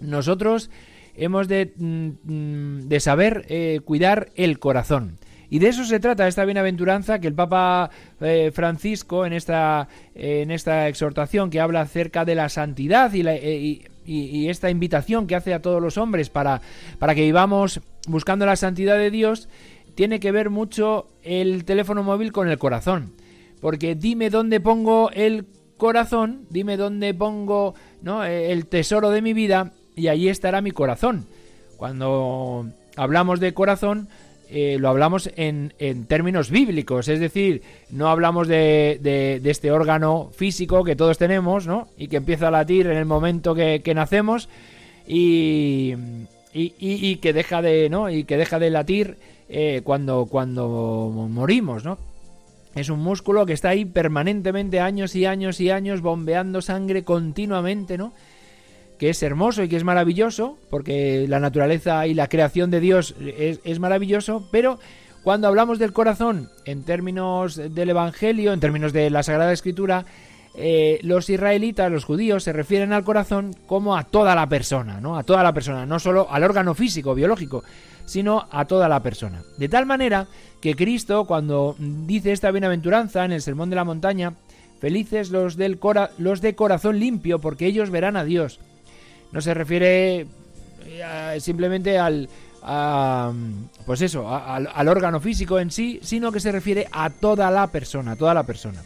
Nosotros 0.00 0.70
hemos 1.14 1.46
de, 1.46 1.74
mm, 1.76 2.08
mm, 2.24 2.88
de 2.88 3.00
saber 3.00 3.82
cuidar 3.84 4.30
el 4.34 4.58
corazón. 4.58 5.18
Y 5.50 5.58
de 5.58 5.68
eso 5.68 5.84
se 5.84 5.98
trata 5.98 6.28
esta 6.28 6.44
bienaventuranza 6.44 7.18
que 7.18 7.26
el 7.26 7.34
Papa 7.34 7.90
eh, 8.20 8.52
Francisco 8.54 9.26
en 9.26 9.32
esta, 9.32 9.88
en 10.14 10.52
esta 10.52 10.86
exhortación 10.86 11.50
que 11.50 11.60
habla 11.60 11.80
acerca 11.80 12.24
de 12.24 12.36
la 12.36 12.48
santidad 12.48 13.12
y, 13.12 13.26
eh, 13.26 13.90
y, 14.06 14.48
esta 14.48 14.70
invitación 14.70 15.26
que 15.26 15.34
hace 15.34 15.52
a 15.52 15.60
todos 15.60 15.82
los 15.82 15.98
hombres 15.98 16.30
para, 16.30 16.60
para 16.98 17.14
que 17.14 17.22
vivamos 17.22 17.80
buscando 18.06 18.46
la 18.46 18.56
santidad 18.56 18.96
de 18.96 19.10
Dios, 19.10 19.48
tiene 19.96 20.20
que 20.20 20.32
ver 20.32 20.50
mucho 20.50 21.08
el 21.22 21.64
teléfono 21.64 22.02
móvil 22.04 22.32
con 22.32 22.48
el 22.48 22.58
corazón. 22.58 23.12
Porque 23.60 23.94
dime 23.94 24.30
dónde 24.30 24.60
pongo 24.60 25.10
el 25.10 25.46
corazón, 25.76 26.46
dime 26.48 26.76
dónde 26.76 27.12
pongo 27.12 27.74
¿no? 28.02 28.24
el 28.24 28.66
tesoro 28.66 29.10
de 29.10 29.20
mi 29.20 29.32
vida 29.32 29.72
y 29.96 30.08
allí 30.08 30.28
estará 30.28 30.60
mi 30.60 30.70
corazón. 30.70 31.26
Cuando 31.76 32.68
hablamos 32.96 33.40
de 33.40 33.52
corazón, 33.54 34.08
eh, 34.52 34.78
lo 34.80 34.88
hablamos 34.88 35.30
en, 35.36 35.74
en, 35.78 36.06
términos 36.06 36.50
bíblicos, 36.50 37.06
es 37.06 37.20
decir, 37.20 37.62
no 37.90 38.08
hablamos 38.08 38.48
de, 38.48 38.98
de, 39.00 39.40
este 39.48 39.70
órgano 39.70 40.30
físico 40.34 40.82
que 40.82 40.96
todos 40.96 41.18
tenemos, 41.18 41.68
¿no? 41.68 41.86
Y 41.96 42.08
que 42.08 42.16
empieza 42.16 42.48
a 42.48 42.50
latir 42.50 42.88
en 42.88 42.96
el 42.96 43.04
momento 43.04 43.54
que, 43.54 43.80
nacemos 43.94 44.48
y, 45.06 45.94
y, 46.52 47.16
que 47.16 47.32
deja 47.32 47.62
de, 47.62 47.88
¿no? 47.90 48.10
Y 48.10 48.24
que 48.24 48.36
deja 48.36 48.58
de 48.58 48.70
latir 48.70 49.18
eh, 49.48 49.82
cuando, 49.84 50.26
cuando 50.26 51.28
morimos, 51.30 51.84
¿no? 51.84 51.98
Es 52.74 52.88
un 52.88 53.00
músculo 53.00 53.46
que 53.46 53.52
está 53.52 53.68
ahí 53.68 53.84
permanentemente 53.84 54.80
años 54.80 55.14
y 55.14 55.26
años 55.26 55.60
y 55.60 55.70
años 55.70 56.00
bombeando 56.00 56.60
sangre 56.60 57.04
continuamente, 57.04 57.96
¿no? 57.96 58.12
Que 59.00 59.08
es 59.08 59.22
hermoso 59.22 59.62
y 59.62 59.68
que 59.70 59.76
es 59.78 59.82
maravilloso, 59.82 60.58
porque 60.68 61.24
la 61.26 61.40
naturaleza 61.40 62.06
y 62.06 62.12
la 62.12 62.28
creación 62.28 62.70
de 62.70 62.80
Dios 62.80 63.14
es, 63.18 63.80
maravilloso, 63.80 64.46
pero 64.52 64.78
cuando 65.22 65.48
hablamos 65.48 65.78
del 65.78 65.94
corazón 65.94 66.50
en 66.66 66.84
términos 66.84 67.56
del 67.56 67.88
Evangelio, 67.88 68.52
en 68.52 68.60
términos 68.60 68.92
de 68.92 69.08
la 69.08 69.22
Sagrada 69.22 69.54
Escritura, 69.54 70.04
eh, 70.54 70.98
los 71.02 71.30
israelitas, 71.30 71.90
los 71.90 72.04
judíos, 72.04 72.44
se 72.44 72.52
refieren 72.52 72.92
al 72.92 73.02
corazón 73.02 73.56
como 73.66 73.96
a 73.96 74.04
toda 74.04 74.34
la 74.34 74.46
persona, 74.50 75.00
¿no? 75.00 75.16
A 75.16 75.22
toda 75.22 75.42
la 75.42 75.54
persona, 75.54 75.86
no 75.86 75.98
solo 75.98 76.30
al 76.30 76.44
órgano 76.44 76.74
físico, 76.74 77.14
biológico, 77.14 77.64
sino 78.04 78.48
a 78.50 78.66
toda 78.66 78.86
la 78.86 79.02
persona. 79.02 79.42
De 79.56 79.70
tal 79.70 79.86
manera 79.86 80.26
que 80.60 80.76
Cristo, 80.76 81.24
cuando 81.24 81.74
dice 81.78 82.32
esta 82.32 82.50
bienaventuranza 82.50 83.24
en 83.24 83.32
el 83.32 83.40
Sermón 83.40 83.70
de 83.70 83.76
la 83.76 83.84
Montaña, 83.84 84.34
felices 84.78 85.30
los, 85.30 85.56
del 85.56 85.78
los 86.18 86.42
de 86.42 86.54
corazón 86.54 87.00
limpio, 87.00 87.38
porque 87.38 87.64
ellos 87.64 87.88
verán 87.88 88.18
a 88.18 88.24
Dios 88.24 88.60
no 89.32 89.40
se 89.40 89.54
refiere 89.54 90.26
eh, 90.86 91.38
simplemente 91.40 91.98
al, 91.98 92.28
pues 93.86 94.02
eso, 94.02 94.28
al, 94.28 94.88
órgano 94.88 95.20
físico 95.20 95.58
en 95.58 95.70
sí, 95.70 96.00
sino 96.02 96.32
que 96.32 96.40
se 96.40 96.52
refiere 96.52 96.86
a 96.92 97.10
toda 97.10 97.50
la 97.50 97.66
persona, 97.68 98.16
toda 98.16 98.34
la 98.34 98.44
persona. 98.44 98.82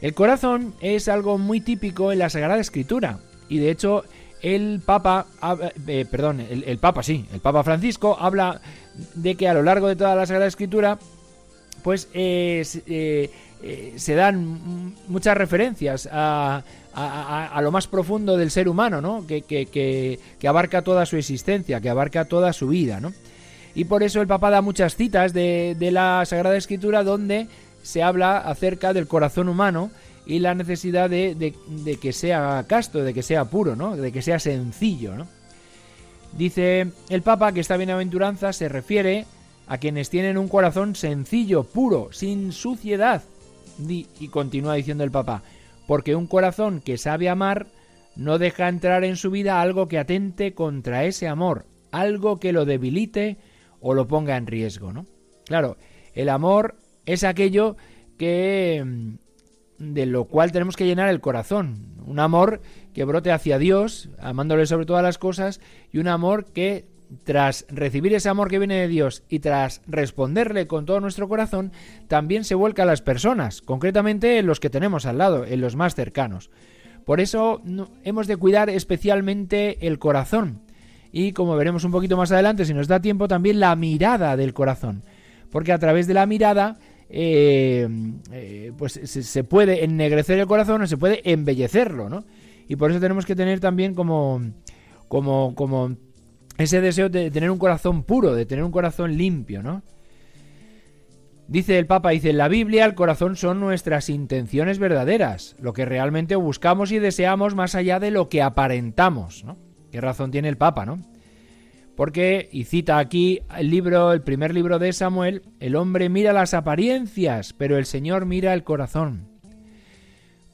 El 0.00 0.14
corazón 0.14 0.74
es 0.80 1.08
algo 1.08 1.38
muy 1.38 1.60
típico 1.60 2.12
en 2.12 2.20
la 2.20 2.30
Sagrada 2.30 2.60
Escritura 2.60 3.18
y 3.48 3.58
de 3.58 3.70
hecho 3.70 4.04
el 4.42 4.80
Papa, 4.84 5.26
eh, 5.86 6.06
perdón, 6.08 6.40
el, 6.40 6.78
Papa 6.78 7.02
sí, 7.02 7.26
el 7.32 7.40
Papa 7.40 7.64
Francisco 7.64 8.16
habla 8.18 8.60
de 9.14 9.34
que 9.34 9.48
a 9.48 9.54
lo 9.54 9.62
largo 9.62 9.88
de 9.88 9.96
toda 9.96 10.14
la 10.14 10.26
Sagrada 10.26 10.46
Escritura, 10.46 10.98
pues 11.82 12.08
eh, 12.14 13.30
se 13.96 14.14
dan 14.14 14.94
muchas 15.08 15.36
referencias 15.36 16.08
a, 16.10 16.62
lo 17.60 17.70
más 17.70 17.86
profundo 17.86 18.36
del 18.36 18.50
ser 18.50 18.68
humano, 18.68 19.00
¿no? 19.00 19.26
Que, 19.26 19.42
que, 19.42 20.18
abarca 20.46 20.82
toda 20.82 21.06
su 21.06 21.16
existencia, 21.16 21.80
que 21.80 21.90
abarca 21.90 22.24
toda 22.26 22.52
su 22.52 22.68
vida, 22.68 23.00
¿no? 23.00 23.12
Y 23.74 23.84
por 23.84 24.02
eso 24.02 24.20
el 24.20 24.26
Papa 24.26 24.50
da 24.50 24.60
muchas 24.60 24.96
citas 24.96 25.32
de, 25.32 25.76
la 25.92 26.24
Sagrada 26.24 26.56
Escritura 26.56 27.04
donde 27.04 27.48
se 27.82 28.02
habla 28.02 28.38
acerca 28.38 28.92
del 28.92 29.06
corazón 29.06 29.48
humano 29.48 29.90
y 30.26 30.40
la 30.40 30.54
necesidad 30.54 31.08
de, 31.08 31.54
que 32.00 32.12
sea 32.12 32.64
casto, 32.66 33.02
de 33.02 33.14
que 33.14 33.22
sea 33.22 33.44
puro, 33.46 33.76
¿no? 33.76 33.96
de 33.96 34.12
que 34.12 34.20
sea 34.20 34.38
sencillo. 34.38 35.14
¿no? 35.16 35.26
Dice 36.36 36.88
el 37.08 37.22
Papa 37.22 37.52
que 37.52 37.60
esta 37.60 37.76
bienaventuranza 37.76 38.52
se 38.52 38.68
refiere 38.68 39.26
a 39.68 39.78
quienes 39.78 40.10
tienen 40.10 40.38
un 40.38 40.48
corazón 40.48 40.94
sencillo, 40.94 41.64
puro, 41.64 42.08
sin 42.12 42.52
suciedad. 42.52 43.22
Y 43.86 44.28
continúa 44.28 44.74
diciendo 44.74 45.04
el 45.04 45.10
Papa, 45.10 45.42
porque 45.86 46.14
un 46.16 46.26
corazón 46.26 46.80
que 46.80 46.98
sabe 46.98 47.28
amar 47.28 47.66
no 48.16 48.38
deja 48.38 48.68
entrar 48.68 49.04
en 49.04 49.16
su 49.16 49.30
vida 49.30 49.60
algo 49.60 49.86
que 49.88 49.98
atente 49.98 50.52
contra 50.52 51.04
ese 51.04 51.28
amor, 51.28 51.66
algo 51.92 52.40
que 52.40 52.52
lo 52.52 52.64
debilite 52.64 53.38
o 53.80 53.94
lo 53.94 54.08
ponga 54.08 54.36
en 54.36 54.46
riesgo, 54.46 54.92
¿no? 54.92 55.06
Claro, 55.46 55.76
el 56.14 56.28
amor 56.28 56.76
es 57.06 57.24
aquello 57.24 57.76
que 58.18 58.82
mm, 58.84 59.14
de 59.78 60.06
lo 60.06 60.24
cual 60.24 60.52
tenemos 60.52 60.76
que 60.76 60.84
llenar 60.84 61.08
el 61.08 61.20
corazón, 61.20 61.94
un 62.04 62.18
amor 62.18 62.60
que 62.92 63.04
brote 63.04 63.30
hacia 63.30 63.58
Dios, 63.58 64.10
amándole 64.18 64.66
sobre 64.66 64.86
todas 64.86 65.04
las 65.04 65.18
cosas, 65.18 65.60
y 65.92 65.98
un 65.98 66.08
amor 66.08 66.46
que 66.46 66.86
tras 67.24 67.66
recibir 67.68 68.14
ese 68.14 68.28
amor 68.28 68.48
que 68.48 68.58
viene 68.58 68.76
de 68.76 68.88
Dios 68.88 69.22
y 69.28 69.38
tras 69.40 69.82
responderle 69.86 70.66
con 70.66 70.86
todo 70.86 71.00
nuestro 71.00 71.28
corazón, 71.28 71.72
también 72.06 72.44
se 72.44 72.54
vuelca 72.54 72.82
a 72.82 72.86
las 72.86 73.02
personas, 73.02 73.62
concretamente 73.62 74.38
en 74.38 74.46
los 74.46 74.60
que 74.60 74.70
tenemos 74.70 75.06
al 75.06 75.18
lado, 75.18 75.44
en 75.44 75.60
los 75.60 75.76
más 75.76 75.94
cercanos. 75.94 76.50
Por 77.04 77.20
eso 77.20 77.62
hemos 78.04 78.26
de 78.26 78.36
cuidar 78.36 78.68
especialmente 78.68 79.86
el 79.86 79.98
corazón 79.98 80.60
y, 81.10 81.32
como 81.32 81.56
veremos 81.56 81.84
un 81.84 81.92
poquito 81.92 82.16
más 82.16 82.30
adelante, 82.32 82.64
si 82.64 82.74
nos 82.74 82.88
da 82.88 83.00
tiempo, 83.00 83.28
también 83.28 83.60
la 83.60 83.74
mirada 83.76 84.36
del 84.36 84.52
corazón, 84.52 85.02
porque 85.50 85.72
a 85.72 85.78
través 85.78 86.06
de 86.06 86.14
la 86.14 86.26
mirada 86.26 86.76
eh, 87.08 87.88
eh, 88.30 88.72
pues 88.76 89.00
se, 89.02 89.22
se, 89.22 89.44
puede 89.44 89.84
ennegrecer 89.84 90.38
el 90.38 90.46
corazón 90.46 90.82
o 90.82 90.86
se 90.86 90.98
puede 90.98 91.22
embellecerlo, 91.30 92.10
¿no? 92.10 92.24
Y 92.68 92.76
por 92.76 92.90
eso 92.90 93.00
tenemos 93.00 93.24
que 93.24 93.34
tener 93.34 93.60
también 93.60 93.94
como, 93.94 94.42
como, 95.08 95.54
como 95.54 95.96
ese 96.58 96.80
deseo 96.80 97.08
de 97.08 97.30
tener 97.30 97.50
un 97.50 97.58
corazón 97.58 98.02
puro, 98.02 98.34
de 98.34 98.44
tener 98.44 98.64
un 98.64 98.72
corazón 98.72 99.16
limpio, 99.16 99.62
¿no? 99.62 99.82
Dice 101.46 101.78
el 101.78 101.86
Papa, 101.86 102.10
dice, 102.10 102.28
en 102.30 102.36
la 102.36 102.48
Biblia 102.48 102.84
el 102.84 102.94
corazón 102.94 103.36
son 103.36 103.58
nuestras 103.58 104.10
intenciones 104.10 104.78
verdaderas, 104.78 105.56
lo 105.58 105.72
que 105.72 105.86
realmente 105.86 106.36
buscamos 106.36 106.92
y 106.92 106.98
deseamos 106.98 107.54
más 107.54 107.74
allá 107.74 107.98
de 108.00 108.10
lo 108.10 108.28
que 108.28 108.42
aparentamos, 108.42 109.44
¿no? 109.44 109.56
¿Qué 109.90 110.00
razón 110.02 110.30
tiene 110.30 110.48
el 110.48 110.58
Papa, 110.58 110.84
no? 110.84 110.98
Porque, 111.96 112.50
y 112.52 112.64
cita 112.64 112.98
aquí 112.98 113.40
el 113.56 113.70
libro, 113.70 114.12
el 114.12 114.20
primer 114.20 114.52
libro 114.52 114.78
de 114.78 114.92
Samuel, 114.92 115.42
el 115.58 115.74
hombre 115.74 116.10
mira 116.10 116.32
las 116.32 116.52
apariencias, 116.52 117.54
pero 117.54 117.78
el 117.78 117.86
Señor 117.86 118.26
mira 118.26 118.52
el 118.52 118.62
corazón. 118.62 119.37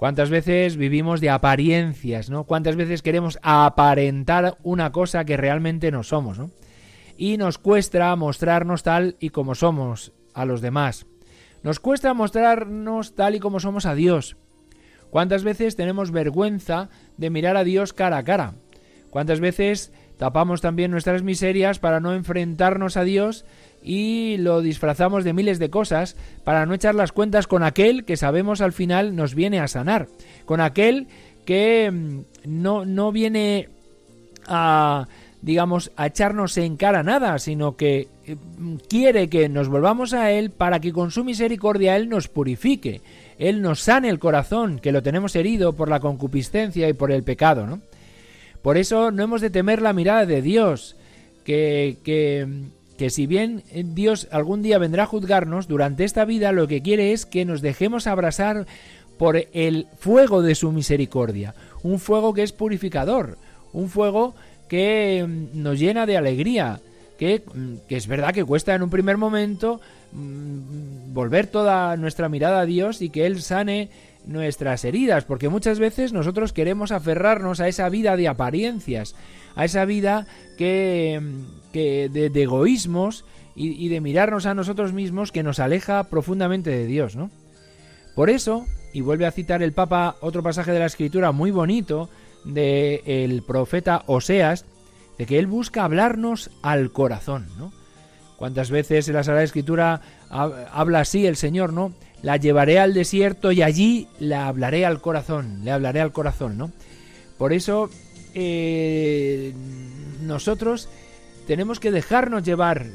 ¿Cuántas 0.04 0.28
veces 0.28 0.76
vivimos 0.76 1.22
de 1.22 1.30
apariencias, 1.30 2.28
¿no? 2.28 2.44
¿Cuántas 2.44 2.76
veces 2.76 3.00
queremos 3.00 3.38
aparentar 3.40 4.58
una 4.62 4.92
cosa 4.92 5.24
que 5.24 5.38
realmente 5.38 5.90
no 5.90 6.02
somos, 6.02 6.38
¿no? 6.38 6.50
Y 7.16 7.38
nos 7.38 7.56
cuesta 7.56 8.14
mostrarnos 8.14 8.82
tal 8.82 9.16
y 9.18 9.30
como 9.30 9.54
somos 9.54 10.12
a 10.34 10.44
los 10.44 10.60
demás. 10.60 11.06
Nos 11.62 11.80
cuesta 11.80 12.12
mostrarnos 12.12 13.14
tal 13.14 13.34
y 13.34 13.40
como 13.40 13.60
somos 13.60 13.86
a 13.86 13.94
Dios. 13.94 14.36
¿Cuántas 15.08 15.42
veces 15.42 15.74
tenemos 15.74 16.10
vergüenza 16.10 16.90
de 17.16 17.30
mirar 17.30 17.56
a 17.56 17.64
Dios 17.64 17.94
cara 17.94 18.18
a 18.18 18.24
cara? 18.24 18.56
¿Cuántas 19.08 19.40
veces 19.40 19.90
tapamos 20.18 20.60
también 20.60 20.90
nuestras 20.90 21.22
miserias 21.22 21.78
para 21.78 22.00
no 22.00 22.12
enfrentarnos 22.12 22.98
a 22.98 23.04
Dios 23.04 23.46
y 23.84 24.38
lo 24.38 24.62
disfrazamos 24.62 25.24
de 25.24 25.34
miles 25.34 25.58
de 25.58 25.68
cosas 25.68 26.16
para 26.42 26.64
no 26.64 26.72
echar 26.72 26.94
las 26.94 27.12
cuentas 27.12 27.46
con 27.46 27.62
aquel 27.62 28.06
que 28.06 28.16
sabemos 28.16 28.62
al 28.62 28.72
final 28.72 29.14
nos 29.14 29.34
viene 29.34 29.60
a 29.60 29.68
sanar, 29.68 30.08
con 30.46 30.62
aquel 30.62 31.06
que 31.44 31.90
mm, 31.92 32.20
no, 32.46 32.86
no 32.86 33.12
viene 33.12 33.68
a 34.48 35.06
digamos 35.42 35.92
a 35.96 36.06
echarnos 36.06 36.56
en 36.56 36.78
cara 36.78 37.02
nada, 37.02 37.38
sino 37.38 37.76
que 37.76 38.08
eh, 38.26 38.36
quiere 38.88 39.28
que 39.28 39.50
nos 39.50 39.68
volvamos 39.68 40.14
a 40.14 40.30
él 40.30 40.50
para 40.50 40.80
que 40.80 40.90
con 40.90 41.10
su 41.10 41.22
misericordia 41.22 41.96
él 41.96 42.08
nos 42.08 42.28
purifique, 42.28 43.02
él 43.38 43.60
nos 43.60 43.80
sane 43.80 44.08
el 44.08 44.18
corazón, 44.18 44.78
que 44.78 44.92
lo 44.92 45.02
tenemos 45.02 45.36
herido 45.36 45.74
por 45.74 45.90
la 45.90 46.00
concupiscencia 46.00 46.88
y 46.88 46.94
por 46.94 47.12
el 47.12 47.22
pecado, 47.22 47.66
¿no? 47.66 47.80
Por 48.62 48.78
eso 48.78 49.10
no 49.10 49.22
hemos 49.22 49.42
de 49.42 49.50
temer 49.50 49.82
la 49.82 49.92
mirada 49.92 50.24
de 50.24 50.40
Dios, 50.40 50.96
que, 51.44 51.98
que 52.02 52.48
que 52.98 53.10
si 53.10 53.26
bien 53.26 53.62
Dios 53.72 54.28
algún 54.30 54.62
día 54.62 54.78
vendrá 54.78 55.04
a 55.04 55.06
juzgarnos, 55.06 55.68
durante 55.68 56.04
esta 56.04 56.24
vida 56.24 56.52
lo 56.52 56.68
que 56.68 56.82
quiere 56.82 57.12
es 57.12 57.26
que 57.26 57.44
nos 57.44 57.60
dejemos 57.60 58.06
abrazar 58.06 58.66
por 59.18 59.36
el 59.52 59.86
fuego 59.98 60.42
de 60.42 60.54
su 60.54 60.72
misericordia, 60.72 61.54
un 61.82 61.98
fuego 61.98 62.34
que 62.34 62.42
es 62.42 62.52
purificador, 62.52 63.38
un 63.72 63.88
fuego 63.88 64.34
que 64.68 65.24
mm, 65.26 65.62
nos 65.62 65.78
llena 65.78 66.06
de 66.06 66.16
alegría, 66.16 66.80
que, 67.18 67.42
mm, 67.52 67.86
que, 67.88 67.96
es 67.96 68.06
verdad 68.06 68.32
que 68.32 68.44
cuesta 68.44 68.74
en 68.74 68.82
un 68.82 68.90
primer 68.90 69.16
momento 69.16 69.80
mm, 70.12 71.12
volver 71.12 71.46
toda 71.46 71.96
nuestra 71.96 72.28
mirada 72.28 72.60
a 72.60 72.66
Dios 72.66 73.02
y 73.02 73.10
que 73.10 73.26
Él 73.26 73.42
sane 73.42 73.90
nuestras 74.26 74.84
heridas, 74.84 75.24
porque 75.24 75.48
muchas 75.48 75.78
veces 75.78 76.12
nosotros 76.12 76.52
queremos 76.52 76.92
aferrarnos 76.92 77.60
a 77.60 77.68
esa 77.68 77.88
vida 77.88 78.16
de 78.16 78.28
apariencias, 78.28 79.14
a 79.56 79.64
esa 79.64 79.84
vida 79.84 80.26
que, 80.56 81.20
que 81.72 82.08
de, 82.08 82.42
egoísmos 82.42 83.24
y, 83.56 83.88
de 83.88 84.00
mirarnos 84.00 84.46
a 84.46 84.54
nosotros 84.54 84.92
mismos 84.92 85.30
que 85.30 85.42
nos 85.42 85.60
aleja 85.60 86.04
profundamente 86.04 86.70
de 86.70 86.86
Dios, 86.86 87.14
¿no? 87.14 87.30
Por 88.14 88.30
eso, 88.30 88.64
y 88.92 89.00
vuelve 89.00 89.26
a 89.26 89.32
citar 89.32 89.62
el 89.62 89.72
Papa 89.72 90.16
otro 90.20 90.42
pasaje 90.42 90.72
de 90.72 90.78
la 90.78 90.86
Escritura 90.86 91.32
muy 91.32 91.50
bonito 91.50 92.08
del 92.44 93.00
el 93.06 93.42
profeta 93.42 94.02
Oseas, 94.06 94.64
de 95.18 95.26
que 95.26 95.38
él 95.38 95.46
busca 95.46 95.84
hablarnos 95.84 96.50
al 96.62 96.90
corazón, 96.90 97.46
¿no? 97.58 97.72
¿Cuántas 98.36 98.70
veces 98.70 99.08
en 99.08 99.14
la 99.14 99.22
Sagrada 99.22 99.44
Escritura 99.44 100.00
habla 100.28 101.00
así 101.00 101.26
el 101.26 101.36
Señor, 101.36 101.72
¿no? 101.72 101.92
La 102.22 102.36
llevaré 102.36 102.78
al 102.78 102.94
desierto 102.94 103.52
y 103.52 103.62
allí 103.62 104.08
la 104.18 104.48
hablaré 104.48 104.84
al 104.84 105.00
corazón, 105.00 105.64
le 105.64 105.70
hablaré 105.70 106.00
al 106.00 106.12
corazón, 106.12 106.58
¿no? 106.58 106.72
Por 107.38 107.52
eso 107.52 107.90
eh, 108.34 109.52
nosotros 110.22 110.88
tenemos 111.46 111.80
que 111.80 111.90
dejarnos 111.90 112.42
llevar 112.42 112.86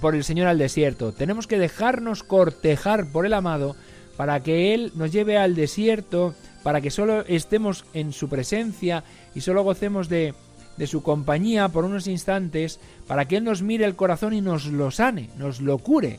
por 0.00 0.14
el 0.14 0.24
Señor 0.24 0.48
al 0.48 0.58
desierto, 0.58 1.12
tenemos 1.12 1.46
que 1.46 1.58
dejarnos 1.58 2.22
cortejar 2.22 3.10
por 3.10 3.26
el 3.26 3.34
amado 3.34 3.76
para 4.16 4.42
que 4.42 4.74
Él 4.74 4.92
nos 4.96 5.12
lleve 5.12 5.38
al 5.38 5.54
desierto, 5.54 6.34
para 6.64 6.80
que 6.80 6.90
solo 6.90 7.24
estemos 7.26 7.84
en 7.94 8.12
su 8.12 8.28
presencia 8.28 9.04
y 9.34 9.40
solo 9.40 9.62
gocemos 9.62 10.08
de, 10.08 10.34
de 10.76 10.86
su 10.88 11.02
compañía 11.02 11.68
por 11.68 11.84
unos 11.84 12.08
instantes, 12.08 12.80
para 13.06 13.26
que 13.26 13.36
Él 13.36 13.44
nos 13.44 13.62
mire 13.62 13.84
el 13.84 13.94
corazón 13.94 14.32
y 14.32 14.40
nos 14.40 14.66
lo 14.66 14.90
sane, 14.90 15.30
nos 15.36 15.60
lo 15.60 15.78
cure. 15.78 16.18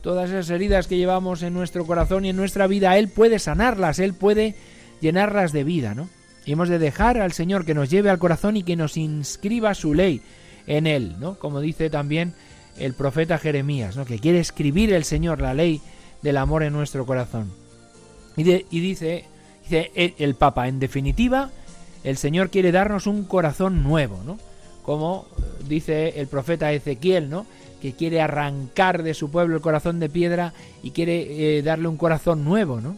Todas 0.00 0.30
esas 0.30 0.48
heridas 0.50 0.86
que 0.86 0.96
llevamos 0.96 1.42
en 1.42 1.52
nuestro 1.52 1.86
corazón 1.86 2.24
y 2.24 2.30
en 2.30 2.36
nuestra 2.36 2.68
vida, 2.68 2.96
Él 2.98 3.08
puede 3.08 3.40
sanarlas, 3.40 3.98
Él 3.98 4.14
puede 4.14 4.54
llenarlas 5.00 5.52
de 5.52 5.64
vida, 5.64 5.94
¿no? 5.94 6.08
Y 6.50 6.54
hemos 6.54 6.68
de 6.68 6.80
dejar 6.80 7.18
al 7.18 7.30
Señor 7.30 7.64
que 7.64 7.74
nos 7.74 7.90
lleve 7.90 8.10
al 8.10 8.18
corazón 8.18 8.56
y 8.56 8.64
que 8.64 8.74
nos 8.74 8.96
inscriba 8.96 9.72
su 9.72 9.94
ley 9.94 10.20
en 10.66 10.88
él, 10.88 11.14
¿no? 11.20 11.36
Como 11.36 11.60
dice 11.60 11.90
también 11.90 12.34
el 12.76 12.94
profeta 12.94 13.38
Jeremías, 13.38 13.96
¿no? 13.96 14.04
Que 14.04 14.18
quiere 14.18 14.40
escribir 14.40 14.92
el 14.92 15.04
Señor 15.04 15.40
la 15.40 15.54
ley 15.54 15.80
del 16.22 16.36
amor 16.36 16.64
en 16.64 16.72
nuestro 16.72 17.06
corazón. 17.06 17.52
Y, 18.36 18.42
dice, 18.42 19.26
dice 19.62 19.92
el, 19.94 20.34
Papa, 20.34 20.66
en 20.66 20.80
definitiva, 20.80 21.50
el 22.02 22.16
Señor 22.16 22.50
quiere 22.50 22.72
darnos 22.72 23.06
un 23.06 23.22
corazón 23.26 23.84
nuevo, 23.84 24.20
¿no? 24.26 24.36
Como 24.82 25.28
dice 25.68 26.20
el 26.20 26.26
profeta 26.26 26.72
Ezequiel, 26.72 27.30
¿no? 27.30 27.46
Que 27.80 27.92
quiere 27.92 28.20
arrancar 28.20 29.04
de 29.04 29.14
su 29.14 29.30
pueblo 29.30 29.54
el 29.54 29.62
corazón 29.62 30.00
de 30.00 30.08
piedra 30.08 30.52
y 30.82 30.90
quiere 30.90 31.58
eh, 31.58 31.62
darle 31.62 31.86
un 31.86 31.96
corazón 31.96 32.44
nuevo, 32.44 32.80
¿no? 32.80 32.96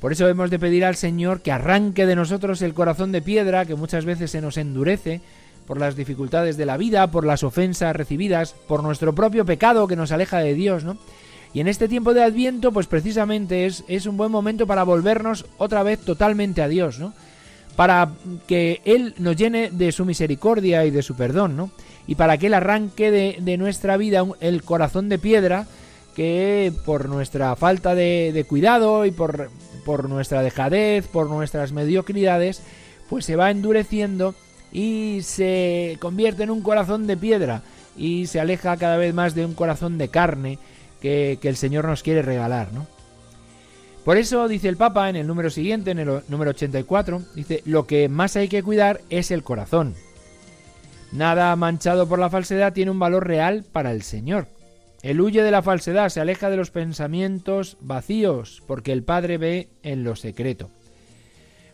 Por 0.00 0.12
eso 0.12 0.28
hemos 0.28 0.50
de 0.50 0.58
pedir 0.58 0.84
al 0.84 0.94
Señor 0.94 1.40
que 1.40 1.50
arranque 1.50 2.06
de 2.06 2.14
nosotros 2.14 2.62
el 2.62 2.74
corazón 2.74 3.10
de 3.10 3.22
piedra 3.22 3.64
que 3.64 3.74
muchas 3.74 4.04
veces 4.04 4.30
se 4.30 4.40
nos 4.40 4.56
endurece 4.56 5.20
por 5.66 5.78
las 5.78 5.96
dificultades 5.96 6.56
de 6.56 6.66
la 6.66 6.76
vida, 6.76 7.10
por 7.10 7.26
las 7.26 7.42
ofensas 7.42 7.94
recibidas, 7.94 8.54
por 8.68 8.82
nuestro 8.82 9.14
propio 9.14 9.44
pecado 9.44 9.88
que 9.88 9.96
nos 9.96 10.12
aleja 10.12 10.38
de 10.38 10.54
Dios, 10.54 10.84
¿no? 10.84 10.96
Y 11.52 11.60
en 11.60 11.68
este 11.68 11.88
tiempo 11.88 12.14
de 12.14 12.22
Adviento, 12.22 12.72
pues 12.72 12.86
precisamente 12.86 13.66
es, 13.66 13.84
es 13.88 14.06
un 14.06 14.16
buen 14.16 14.30
momento 14.30 14.66
para 14.66 14.84
volvernos 14.84 15.46
otra 15.56 15.82
vez 15.82 15.98
totalmente 16.00 16.62
a 16.62 16.68
Dios, 16.68 16.98
¿no? 16.98 17.12
Para 17.74 18.12
que 18.46 18.80
Él 18.84 19.14
nos 19.18 19.36
llene 19.36 19.70
de 19.70 19.92
su 19.92 20.04
misericordia 20.04 20.84
y 20.84 20.90
de 20.90 21.02
su 21.02 21.16
perdón, 21.16 21.56
¿no? 21.56 21.70
Y 22.06 22.14
para 22.14 22.38
que 22.38 22.46
Él 22.46 22.54
arranque 22.54 23.10
de, 23.10 23.36
de 23.40 23.56
nuestra 23.56 23.96
vida 23.96 24.24
el 24.40 24.62
corazón 24.62 25.08
de 25.08 25.18
piedra 25.18 25.66
que 26.14 26.72
por 26.84 27.08
nuestra 27.08 27.54
falta 27.56 27.94
de, 27.94 28.32
de 28.32 28.44
cuidado 28.44 29.04
y 29.04 29.10
por 29.10 29.50
por 29.88 30.06
nuestra 30.06 30.42
dejadez, 30.42 31.06
por 31.06 31.30
nuestras 31.30 31.72
mediocridades, 31.72 32.60
pues 33.08 33.24
se 33.24 33.36
va 33.36 33.50
endureciendo 33.50 34.34
y 34.70 35.20
se 35.22 35.96
convierte 35.98 36.42
en 36.42 36.50
un 36.50 36.60
corazón 36.60 37.06
de 37.06 37.16
piedra 37.16 37.62
y 37.96 38.26
se 38.26 38.38
aleja 38.38 38.76
cada 38.76 38.98
vez 38.98 39.14
más 39.14 39.34
de 39.34 39.46
un 39.46 39.54
corazón 39.54 39.96
de 39.96 40.08
carne 40.08 40.58
que, 41.00 41.38
el 41.42 41.56
Señor 41.56 41.86
nos 41.86 42.02
quiere 42.02 42.20
regalar, 42.20 42.70
¿no? 42.74 42.86
Por 44.04 44.18
eso 44.18 44.46
dice 44.46 44.68
el 44.68 44.76
Papa 44.76 45.08
en 45.08 45.16
el 45.16 45.26
número 45.26 45.48
siguiente, 45.48 45.92
en 45.92 46.00
el 46.00 46.20
número 46.28 46.50
84, 46.50 47.22
dice, 47.34 47.62
lo 47.64 47.86
que 47.86 48.10
más 48.10 48.36
hay 48.36 48.48
que 48.48 48.62
cuidar 48.62 49.00
es 49.08 49.30
el 49.30 49.42
corazón. 49.42 49.94
Nada 51.12 51.56
manchado 51.56 52.06
por 52.06 52.18
la 52.18 52.28
falsedad 52.28 52.74
tiene 52.74 52.90
un 52.90 52.98
valor 52.98 53.26
real 53.26 53.64
para 53.72 53.92
el 53.92 54.02
Señor. 54.02 54.48
Él 55.02 55.20
huye 55.20 55.42
de 55.42 55.50
la 55.50 55.62
falsedad, 55.62 56.08
se 56.08 56.20
aleja 56.20 56.50
de 56.50 56.56
los 56.56 56.70
pensamientos 56.70 57.76
vacíos, 57.80 58.62
porque 58.66 58.92
el 58.92 59.04
Padre 59.04 59.38
ve 59.38 59.68
en 59.82 60.02
lo 60.02 60.16
secreto. 60.16 60.70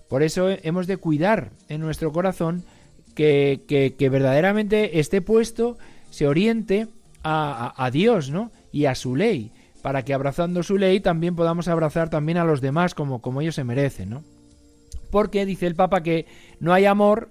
Por 0.08 0.22
eso 0.22 0.48
hemos 0.50 0.86
de 0.86 0.98
cuidar 0.98 1.50
en 1.68 1.80
nuestro 1.80 2.12
corazón 2.12 2.64
que, 3.14 3.62
que, 3.66 4.08
verdaderamente 4.08 4.98
esté 4.98 5.22
puesto, 5.22 5.78
se 6.10 6.26
oriente 6.26 6.88
a, 7.22 7.90
Dios, 7.92 8.30
¿no? 8.30 8.50
Y 8.70 8.84
a 8.84 8.94
su 8.94 9.16
ley, 9.16 9.52
para 9.80 10.04
que 10.04 10.12
abrazando 10.12 10.62
su 10.62 10.76
ley 10.76 11.00
también 11.00 11.34
podamos 11.34 11.68
abrazar 11.68 12.10
también 12.10 12.36
a 12.36 12.44
los 12.44 12.60
demás 12.60 12.94
como, 12.94 13.22
como 13.22 13.40
ellos 13.40 13.54
se 13.54 13.64
merecen, 13.64 14.10
¿no? 14.10 14.22
Porque 15.10 15.46
dice 15.46 15.66
el 15.66 15.74
Papa 15.74 16.02
que 16.02 16.26
no 16.60 16.74
hay 16.74 16.84
amor, 16.84 17.30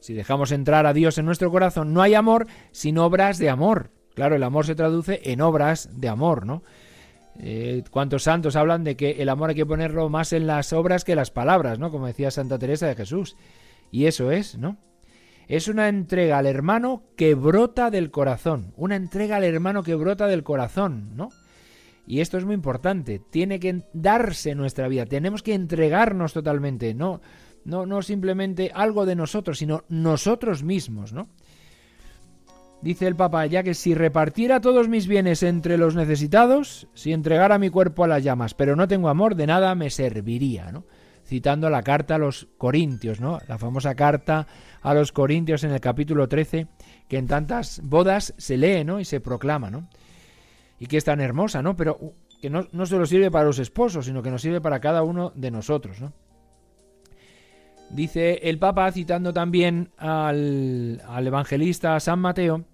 si 0.00 0.12
dejamos 0.12 0.52
entrar 0.52 0.84
a 0.84 0.92
Dios 0.92 1.16
en 1.16 1.24
nuestro 1.24 1.50
corazón, 1.50 1.94
no 1.94 2.02
hay 2.02 2.14
amor 2.14 2.46
sin 2.72 2.98
obras 2.98 3.38
de 3.38 3.48
amor. 3.48 3.90
Claro, 4.14 4.36
el 4.36 4.42
amor 4.42 4.66
se 4.66 4.74
traduce 4.74 5.20
en 5.24 5.40
obras 5.40 5.88
de 5.92 6.08
amor, 6.08 6.46
¿no? 6.46 6.62
Eh, 7.38 7.82
¿Cuántos 7.90 8.22
santos 8.22 8.54
hablan 8.54 8.84
de 8.84 8.96
que 8.96 9.22
el 9.22 9.28
amor 9.28 9.50
hay 9.50 9.56
que 9.56 9.66
ponerlo 9.66 10.08
más 10.08 10.32
en 10.32 10.46
las 10.46 10.72
obras 10.72 11.04
que 11.04 11.12
en 11.12 11.18
las 11.18 11.30
palabras, 11.30 11.78
¿no? 11.78 11.90
Como 11.90 12.06
decía 12.06 12.30
Santa 12.30 12.58
Teresa 12.58 12.86
de 12.86 12.94
Jesús. 12.94 13.36
Y 13.90 14.06
eso 14.06 14.30
es, 14.30 14.56
¿no? 14.56 14.76
Es 15.48 15.68
una 15.68 15.88
entrega 15.88 16.38
al 16.38 16.46
hermano 16.46 17.02
que 17.16 17.34
brota 17.34 17.90
del 17.90 18.10
corazón. 18.10 18.72
Una 18.76 18.96
entrega 18.96 19.36
al 19.36 19.44
hermano 19.44 19.82
que 19.82 19.94
brota 19.94 20.26
del 20.26 20.44
corazón, 20.44 21.16
¿no? 21.16 21.30
Y 22.06 22.20
esto 22.20 22.38
es 22.38 22.44
muy 22.44 22.54
importante. 22.54 23.20
Tiene 23.30 23.58
que 23.58 23.82
darse 23.92 24.54
nuestra 24.54 24.88
vida. 24.88 25.06
Tenemos 25.06 25.42
que 25.42 25.54
entregarnos 25.54 26.32
totalmente. 26.32 26.94
No, 26.94 27.20
no, 27.64 27.86
no 27.86 28.02
simplemente 28.02 28.70
algo 28.74 29.06
de 29.06 29.16
nosotros, 29.16 29.58
sino 29.58 29.84
nosotros 29.88 30.62
mismos, 30.62 31.12
¿no? 31.12 31.28
Dice 32.84 33.06
el 33.06 33.16
Papa, 33.16 33.46
ya 33.46 33.62
que 33.62 33.72
si 33.72 33.94
repartiera 33.94 34.60
todos 34.60 34.88
mis 34.88 35.06
bienes 35.06 35.42
entre 35.42 35.78
los 35.78 35.96
necesitados, 35.96 36.86
si 36.92 37.14
entregara 37.14 37.56
mi 37.56 37.70
cuerpo 37.70 38.04
a 38.04 38.08
las 38.08 38.22
llamas, 38.22 38.52
pero 38.52 38.76
no 38.76 38.86
tengo 38.86 39.08
amor, 39.08 39.36
de 39.36 39.46
nada 39.46 39.74
me 39.74 39.88
serviría. 39.88 40.70
Citando 41.24 41.70
la 41.70 41.82
carta 41.82 42.16
a 42.16 42.18
los 42.18 42.46
Corintios, 42.58 43.22
¿no? 43.22 43.40
La 43.48 43.56
famosa 43.56 43.94
carta 43.94 44.46
a 44.82 44.92
los 44.92 45.12
Corintios 45.12 45.64
en 45.64 45.70
el 45.70 45.80
capítulo 45.80 46.28
13, 46.28 46.66
que 47.08 47.16
en 47.16 47.26
tantas 47.26 47.80
bodas 47.82 48.34
se 48.36 48.58
lee. 48.58 48.84
Y 49.00 49.06
se 49.06 49.18
proclama, 49.18 49.70
¿no? 49.70 49.88
Y 50.78 50.84
que 50.84 50.98
es 50.98 51.04
tan 51.04 51.22
hermosa, 51.22 51.62
¿no? 51.62 51.76
Pero 51.76 51.96
uh, 51.98 52.12
que 52.42 52.50
no, 52.50 52.66
solo 52.84 53.06
sirve 53.06 53.30
para 53.30 53.46
los 53.46 53.60
esposos, 53.60 54.04
sino 54.04 54.22
que 54.22 54.30
nos 54.30 54.42
sirve 54.42 54.60
para 54.60 54.80
cada 54.80 55.04
uno 55.04 55.32
de 55.34 55.50
nosotros, 55.50 56.02
¿no? 56.02 56.12
Dice 57.88 58.40
el 58.42 58.58
Papa, 58.58 58.92
citando 58.92 59.32
también 59.32 59.90
al 59.96 61.00
evangelista 61.26 61.98
San 62.00 62.18
Mateo, 62.18 62.64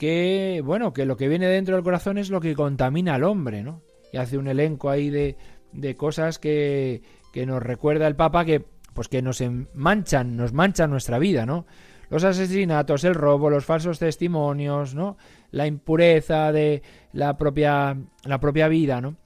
que, 0.00 0.62
bueno, 0.64 0.94
que 0.94 1.04
lo 1.04 1.18
que 1.18 1.28
viene 1.28 1.46
dentro 1.46 1.74
del 1.74 1.84
corazón 1.84 2.16
es 2.16 2.30
lo 2.30 2.40
que 2.40 2.54
contamina 2.54 3.16
al 3.16 3.24
hombre, 3.24 3.62
¿no? 3.62 3.82
Y 4.14 4.16
hace 4.16 4.38
un 4.38 4.48
elenco 4.48 4.88
ahí 4.88 5.10
de, 5.10 5.36
de 5.72 5.94
cosas 5.94 6.38
que, 6.38 7.02
que 7.34 7.44
nos 7.44 7.62
recuerda 7.62 8.06
el 8.06 8.16
Papa 8.16 8.46
que, 8.46 8.64
pues 8.94 9.08
que 9.08 9.20
nos 9.20 9.44
manchan, 9.74 10.38
nos 10.38 10.54
manchan 10.54 10.88
nuestra 10.88 11.18
vida, 11.18 11.44
¿no? 11.44 11.66
Los 12.08 12.24
asesinatos, 12.24 13.04
el 13.04 13.14
robo, 13.14 13.50
los 13.50 13.66
falsos 13.66 13.98
testimonios, 13.98 14.94
¿no? 14.94 15.18
La 15.50 15.66
impureza 15.66 16.50
de 16.50 16.82
la 17.12 17.36
propia, 17.36 17.98
la 18.24 18.40
propia 18.40 18.68
vida, 18.68 19.02
¿no? 19.02 19.16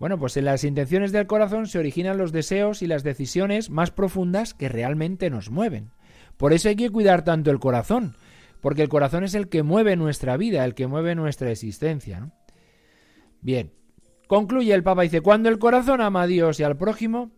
Bueno, 0.00 0.18
pues 0.18 0.36
en 0.36 0.46
las 0.46 0.64
intenciones 0.64 1.12
del 1.12 1.28
corazón 1.28 1.68
se 1.68 1.78
originan 1.78 2.18
los 2.18 2.32
deseos 2.32 2.82
y 2.82 2.88
las 2.88 3.04
decisiones 3.04 3.70
más 3.70 3.92
profundas 3.92 4.52
que 4.52 4.68
realmente 4.68 5.30
nos 5.30 5.48
mueven. 5.48 5.92
Por 6.36 6.52
eso 6.52 6.68
hay 6.68 6.74
que 6.74 6.90
cuidar 6.90 7.22
tanto 7.22 7.52
el 7.52 7.60
corazón, 7.60 8.16
porque 8.62 8.82
el 8.82 8.88
corazón 8.88 9.24
es 9.24 9.34
el 9.34 9.48
que 9.48 9.64
mueve 9.64 9.96
nuestra 9.96 10.36
vida, 10.38 10.64
el 10.64 10.74
que 10.74 10.86
mueve 10.86 11.14
nuestra 11.16 11.50
existencia. 11.50 12.30
Bien, 13.40 13.72
concluye 14.28 14.72
el 14.72 14.84
Papa, 14.84 15.02
dice, 15.02 15.20
cuando 15.20 15.48
el 15.48 15.58
corazón 15.58 16.00
ama 16.00 16.22
a 16.22 16.26
Dios 16.28 16.60
y 16.60 16.62
al 16.62 16.76
prójimo, 16.76 17.32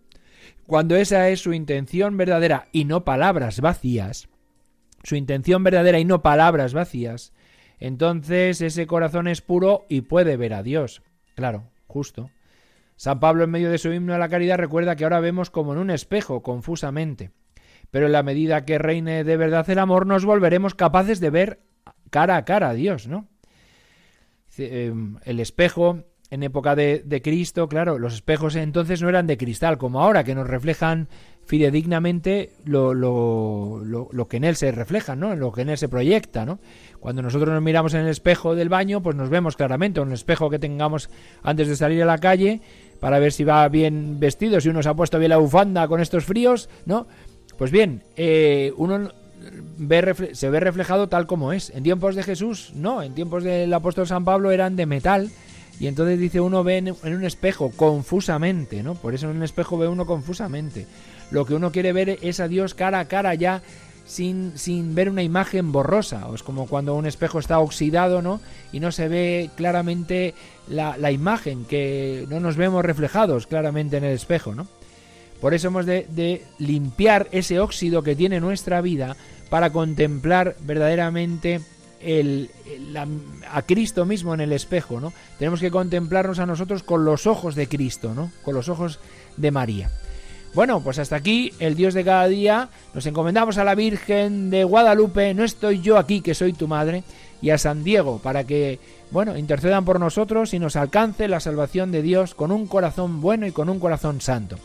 cuando 0.67 0.97
esa 0.97 1.31
es 1.31 1.41
su 1.41 1.55
intención 1.55 2.19
verdadera 2.19 2.69
y 2.73 2.85
no 2.85 3.07
palabras 3.07 3.63
vacías, 3.63 4.29
su 5.03 5.17
intención 5.17 5.65
verdadera 5.65 5.99
y 5.99 6.05
no 6.05 6.23
palabras 6.23 6.75
vacías, 6.75 7.33
entonces 7.79 8.61
ese 8.61 8.87
corazón 8.87 9.27
es 9.27 9.41
puro 9.41 9.87
y 9.89 10.03
puede 10.03 10.37
ver 10.37 10.53
a 10.53 10.63
Dios. 10.63 11.03
Claro, 11.35 11.71
justo. 11.87 12.31
San 12.97 13.19
Pablo 13.19 13.45
en 13.45 13.51
medio 13.51 13.71
de 13.71 13.79
su 13.79 13.91
himno 13.91 14.15
a 14.15 14.19
la 14.19 14.29
caridad 14.29 14.59
recuerda 14.59 14.95
que 14.95 15.05
ahora 15.05 15.21
vemos 15.21 15.49
como 15.49 15.73
en 15.73 15.79
un 15.79 15.91
espejo, 15.91 16.43
confusamente 16.43 17.31
pero 17.95 18.07
en 18.07 18.13
la 18.13 18.25
medida 18.25 18.65
que 18.65 18.77
reine 18.77 19.23
de 19.23 19.37
verdad 19.37 19.71
el 19.71 19.79
amor 19.79 20.05
nos 20.05 20.25
volveremos 20.25 20.75
capaces 20.75 21.21
de 21.21 21.31
ver 21.31 21.61
cara 22.11 22.35
a 22.35 22.45
cara 22.45 22.71
a 22.71 22.75
Dios, 22.75 23.07
¿no? 23.07 23.29
Em, 24.59 25.19
el 25.25 25.39
espejo 25.39 26.03
en 26.29 26.43
época 26.43 26.75
de, 26.75 27.21
Cristo, 27.23 27.69
claro, 27.69 28.01
los 28.01 28.15
espejos 28.15 28.57
entonces 28.57 29.01
no 29.01 29.09
eran 29.09 29.29
de 29.29 29.37
cristal 29.37 29.79
como 29.79 30.03
ahora, 30.03 30.25
que 30.25 30.35
nos 30.35 30.49
reflejan 30.49 31.07
fidedignamente 31.47 32.51
lo, 32.65 32.95
lo, 32.95 33.81
lo, 33.85 34.27
que 34.27 34.39
en 34.39 34.45
él 34.45 34.57
se 34.57 34.73
refleja, 34.73 35.15
¿no? 35.15 35.37
Lo 35.37 35.53
que 35.53 35.63
en 35.63 35.69
él 35.69 35.79
se 35.79 35.89
proyecta, 35.89 36.45
¿no? 36.45 36.59
Cuando 36.99 37.23
nosotros 37.23 37.55
nos 37.55 37.63
miramos 37.63 37.95
en 37.95 38.01
el 38.01 38.09
espejo 38.09 38.57
del 38.57 38.71
baño, 38.71 39.05
pues 39.05 39.15
nos 39.15 39.31
vemos 39.31 39.55
claramente, 39.55 40.01
un 40.01 40.13
espejo 40.13 40.51
que 40.51 40.59
tengamos 40.59 41.11
antes 41.45 41.69
de 41.69 41.77
salir 41.77 42.03
a 42.03 42.07
la 42.07 42.19
calle, 42.19 42.61
para 42.99 43.21
ver 43.21 43.31
si 43.31 43.45
va 43.45 43.69
bien 43.69 44.19
vestido, 44.19 44.61
si 44.61 44.69
uno 44.69 44.83
se 44.83 44.89
ha 44.89 44.95
puesto 44.95 45.21
bien 45.21 45.31
la 45.31 45.37
bufanda 45.37 45.87
con 45.87 46.01
estos 46.01 46.25
fríos, 46.25 46.69
¿no? 46.87 47.07
Pues 47.59 47.71
bien, 47.71 48.03
eh, 48.17 48.73
uno 48.77 49.11
ve 49.79 50.31
se 50.33 50.51
ve 50.51 50.61
reflejado 50.61 51.09
tal 51.09 51.27
como 51.27 51.53
es. 51.53 51.71
En 51.71 51.83
tiempos 51.83 52.15
de 52.15 52.23
Jesús, 52.23 52.73
no. 52.75 53.03
En 53.03 53.15
tiempos 53.15 53.45
del 53.45 53.73
apóstol 53.73 54.07
San 54.07 54.25
Pablo 54.25 54.51
eran 54.51 54.77
de 54.77 54.87
metal. 54.87 55.31
Y 55.81 55.89
entonces 55.89 56.21
dice 56.21 56.41
uno 56.41 56.63
ve 56.63 56.79
en, 56.79 56.95
un 57.03 57.25
espejo 57.25 57.73
confusamente, 57.75 58.83
¿no? 58.83 58.95
Por 58.95 59.15
eso 59.15 59.29
en 59.29 59.37
un 59.37 59.43
espejo 59.43 59.77
ve 59.77 59.89
uno 59.89 60.07
confusamente. 60.07 60.87
Lo 61.31 61.45
que 61.45 61.55
uno 61.55 61.73
quiere 61.73 61.93
ver 61.93 62.19
es 62.23 62.39
a 62.39 62.49
Dios 62.49 62.75
cara 62.75 63.01
a 63.01 63.09
cara 63.09 63.35
ya 63.35 63.61
sin, 64.07 64.53
sin 64.57 64.95
ver 64.95 65.11
una 65.11 65.23
imagen 65.23 65.73
borrosa. 65.73 66.29
Es 66.33 66.45
como 66.45 66.67
cuando 66.67 66.95
un 66.95 67.07
espejo 67.07 67.41
está 67.41 67.59
oxidado, 67.59 68.23
¿no? 68.23 68.41
Y 68.73 68.79
no 68.79 68.93
se 68.93 69.09
ve 69.09 69.51
claramente 69.57 70.35
la, 70.69 70.97
la 70.97 71.11
imagen, 71.11 71.65
que 71.65 72.27
no 72.29 72.39
nos 72.39 72.57
vemos 72.57 72.85
reflejados 72.85 73.49
claramente 73.49 73.97
en 73.97 74.05
el 74.05 74.15
espejo, 74.15 74.55
¿no? 74.55 74.69
Por 75.45 75.53
eso 75.53 75.69
hemos 75.69 75.85
de, 75.85 76.43
limpiar 76.57 77.29
ese 77.31 77.61
óxido 77.61 78.03
que 78.03 78.17
tiene 78.17 78.41
nuestra 78.41 78.81
vida 78.81 79.15
para 79.51 79.69
contemplar 79.69 80.57
verdaderamente 80.63 81.61
a 83.53 83.61
Cristo 83.61 84.07
mismo 84.07 84.33
en 84.33 84.41
el 84.41 84.53
espejo, 84.55 85.03
¿no? 85.03 85.13
Tenemos 85.39 85.61
que 85.61 85.71
contemplarnos 85.71 86.39
a 86.39 86.47
nosotros 86.47 86.83
con 86.83 87.05
los 87.05 87.27
ojos 87.27 87.57
de 87.57 87.69
Cristo, 87.69 88.15
¿no? 88.15 88.33
Con 88.43 88.55
los 88.55 88.71
ojos 88.71 89.01
de 89.37 89.51
María. 89.51 89.91
Bueno, 90.55 90.81
pues 90.81 90.99
hasta 90.99 91.17
aquí 91.17 91.53
el 91.59 91.75
Dios 91.75 91.93
de 91.93 92.05
cada 92.05 92.27
día. 92.27 92.71
Nos 92.95 93.05
encomendamos 93.05 93.59
a 93.59 93.65
la 93.65 93.75
Virgen 93.75 94.49
de 94.49 94.65
Guadalupe. 94.65 95.35
No 95.35 95.45
estoy 95.45 95.83
yo 95.83 95.99
aquí, 95.99 96.23
que 96.23 96.35
soy 96.35 96.55
tu 96.55 96.69
madre, 96.69 97.05
y 97.43 97.51
a 97.51 97.59
San 97.59 97.85
Diego 97.85 98.19
para 98.19 98.45
que, 98.45 98.81
bueno, 99.11 99.37
intercedan 99.37 99.85
por 99.85 100.01
nosotros 100.01 100.55
y 100.55 100.59
nos 100.59 100.77
alcance 100.77 101.29
la 101.29 101.41
salvación 101.41 101.93
de 101.93 102.01
Dios 102.01 102.35
con 102.35 102.51
un 102.51 102.67
corazón 102.67 103.21
bueno 103.21 103.47
y 103.47 103.53
con 103.53 103.69
un 103.69 103.79
corazón 103.79 104.23
santo. 104.23 104.57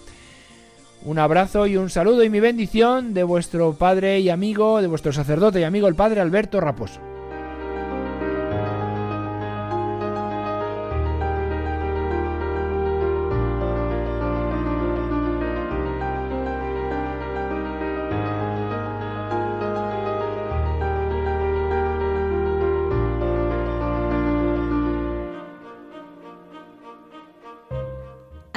Un 1.05 1.17
abrazo 1.17 1.65
y 1.65 1.77
un 1.77 1.89
saludo 1.89 2.23
y 2.23 2.29
mi 2.29 2.41
bendición 2.41 3.13
de 3.13 3.23
vuestro 3.23 3.73
padre 3.73 4.19
y 4.19 4.29
amigo, 4.29 4.81
de 4.81 4.88
vuestro 4.88 5.13
sacerdote 5.13 5.62
y 5.62 5.63
amigo 5.63 5.88
el 5.88 5.95
padre 5.95 6.19
Alberto 6.19 6.59
Raposo. 6.59 6.99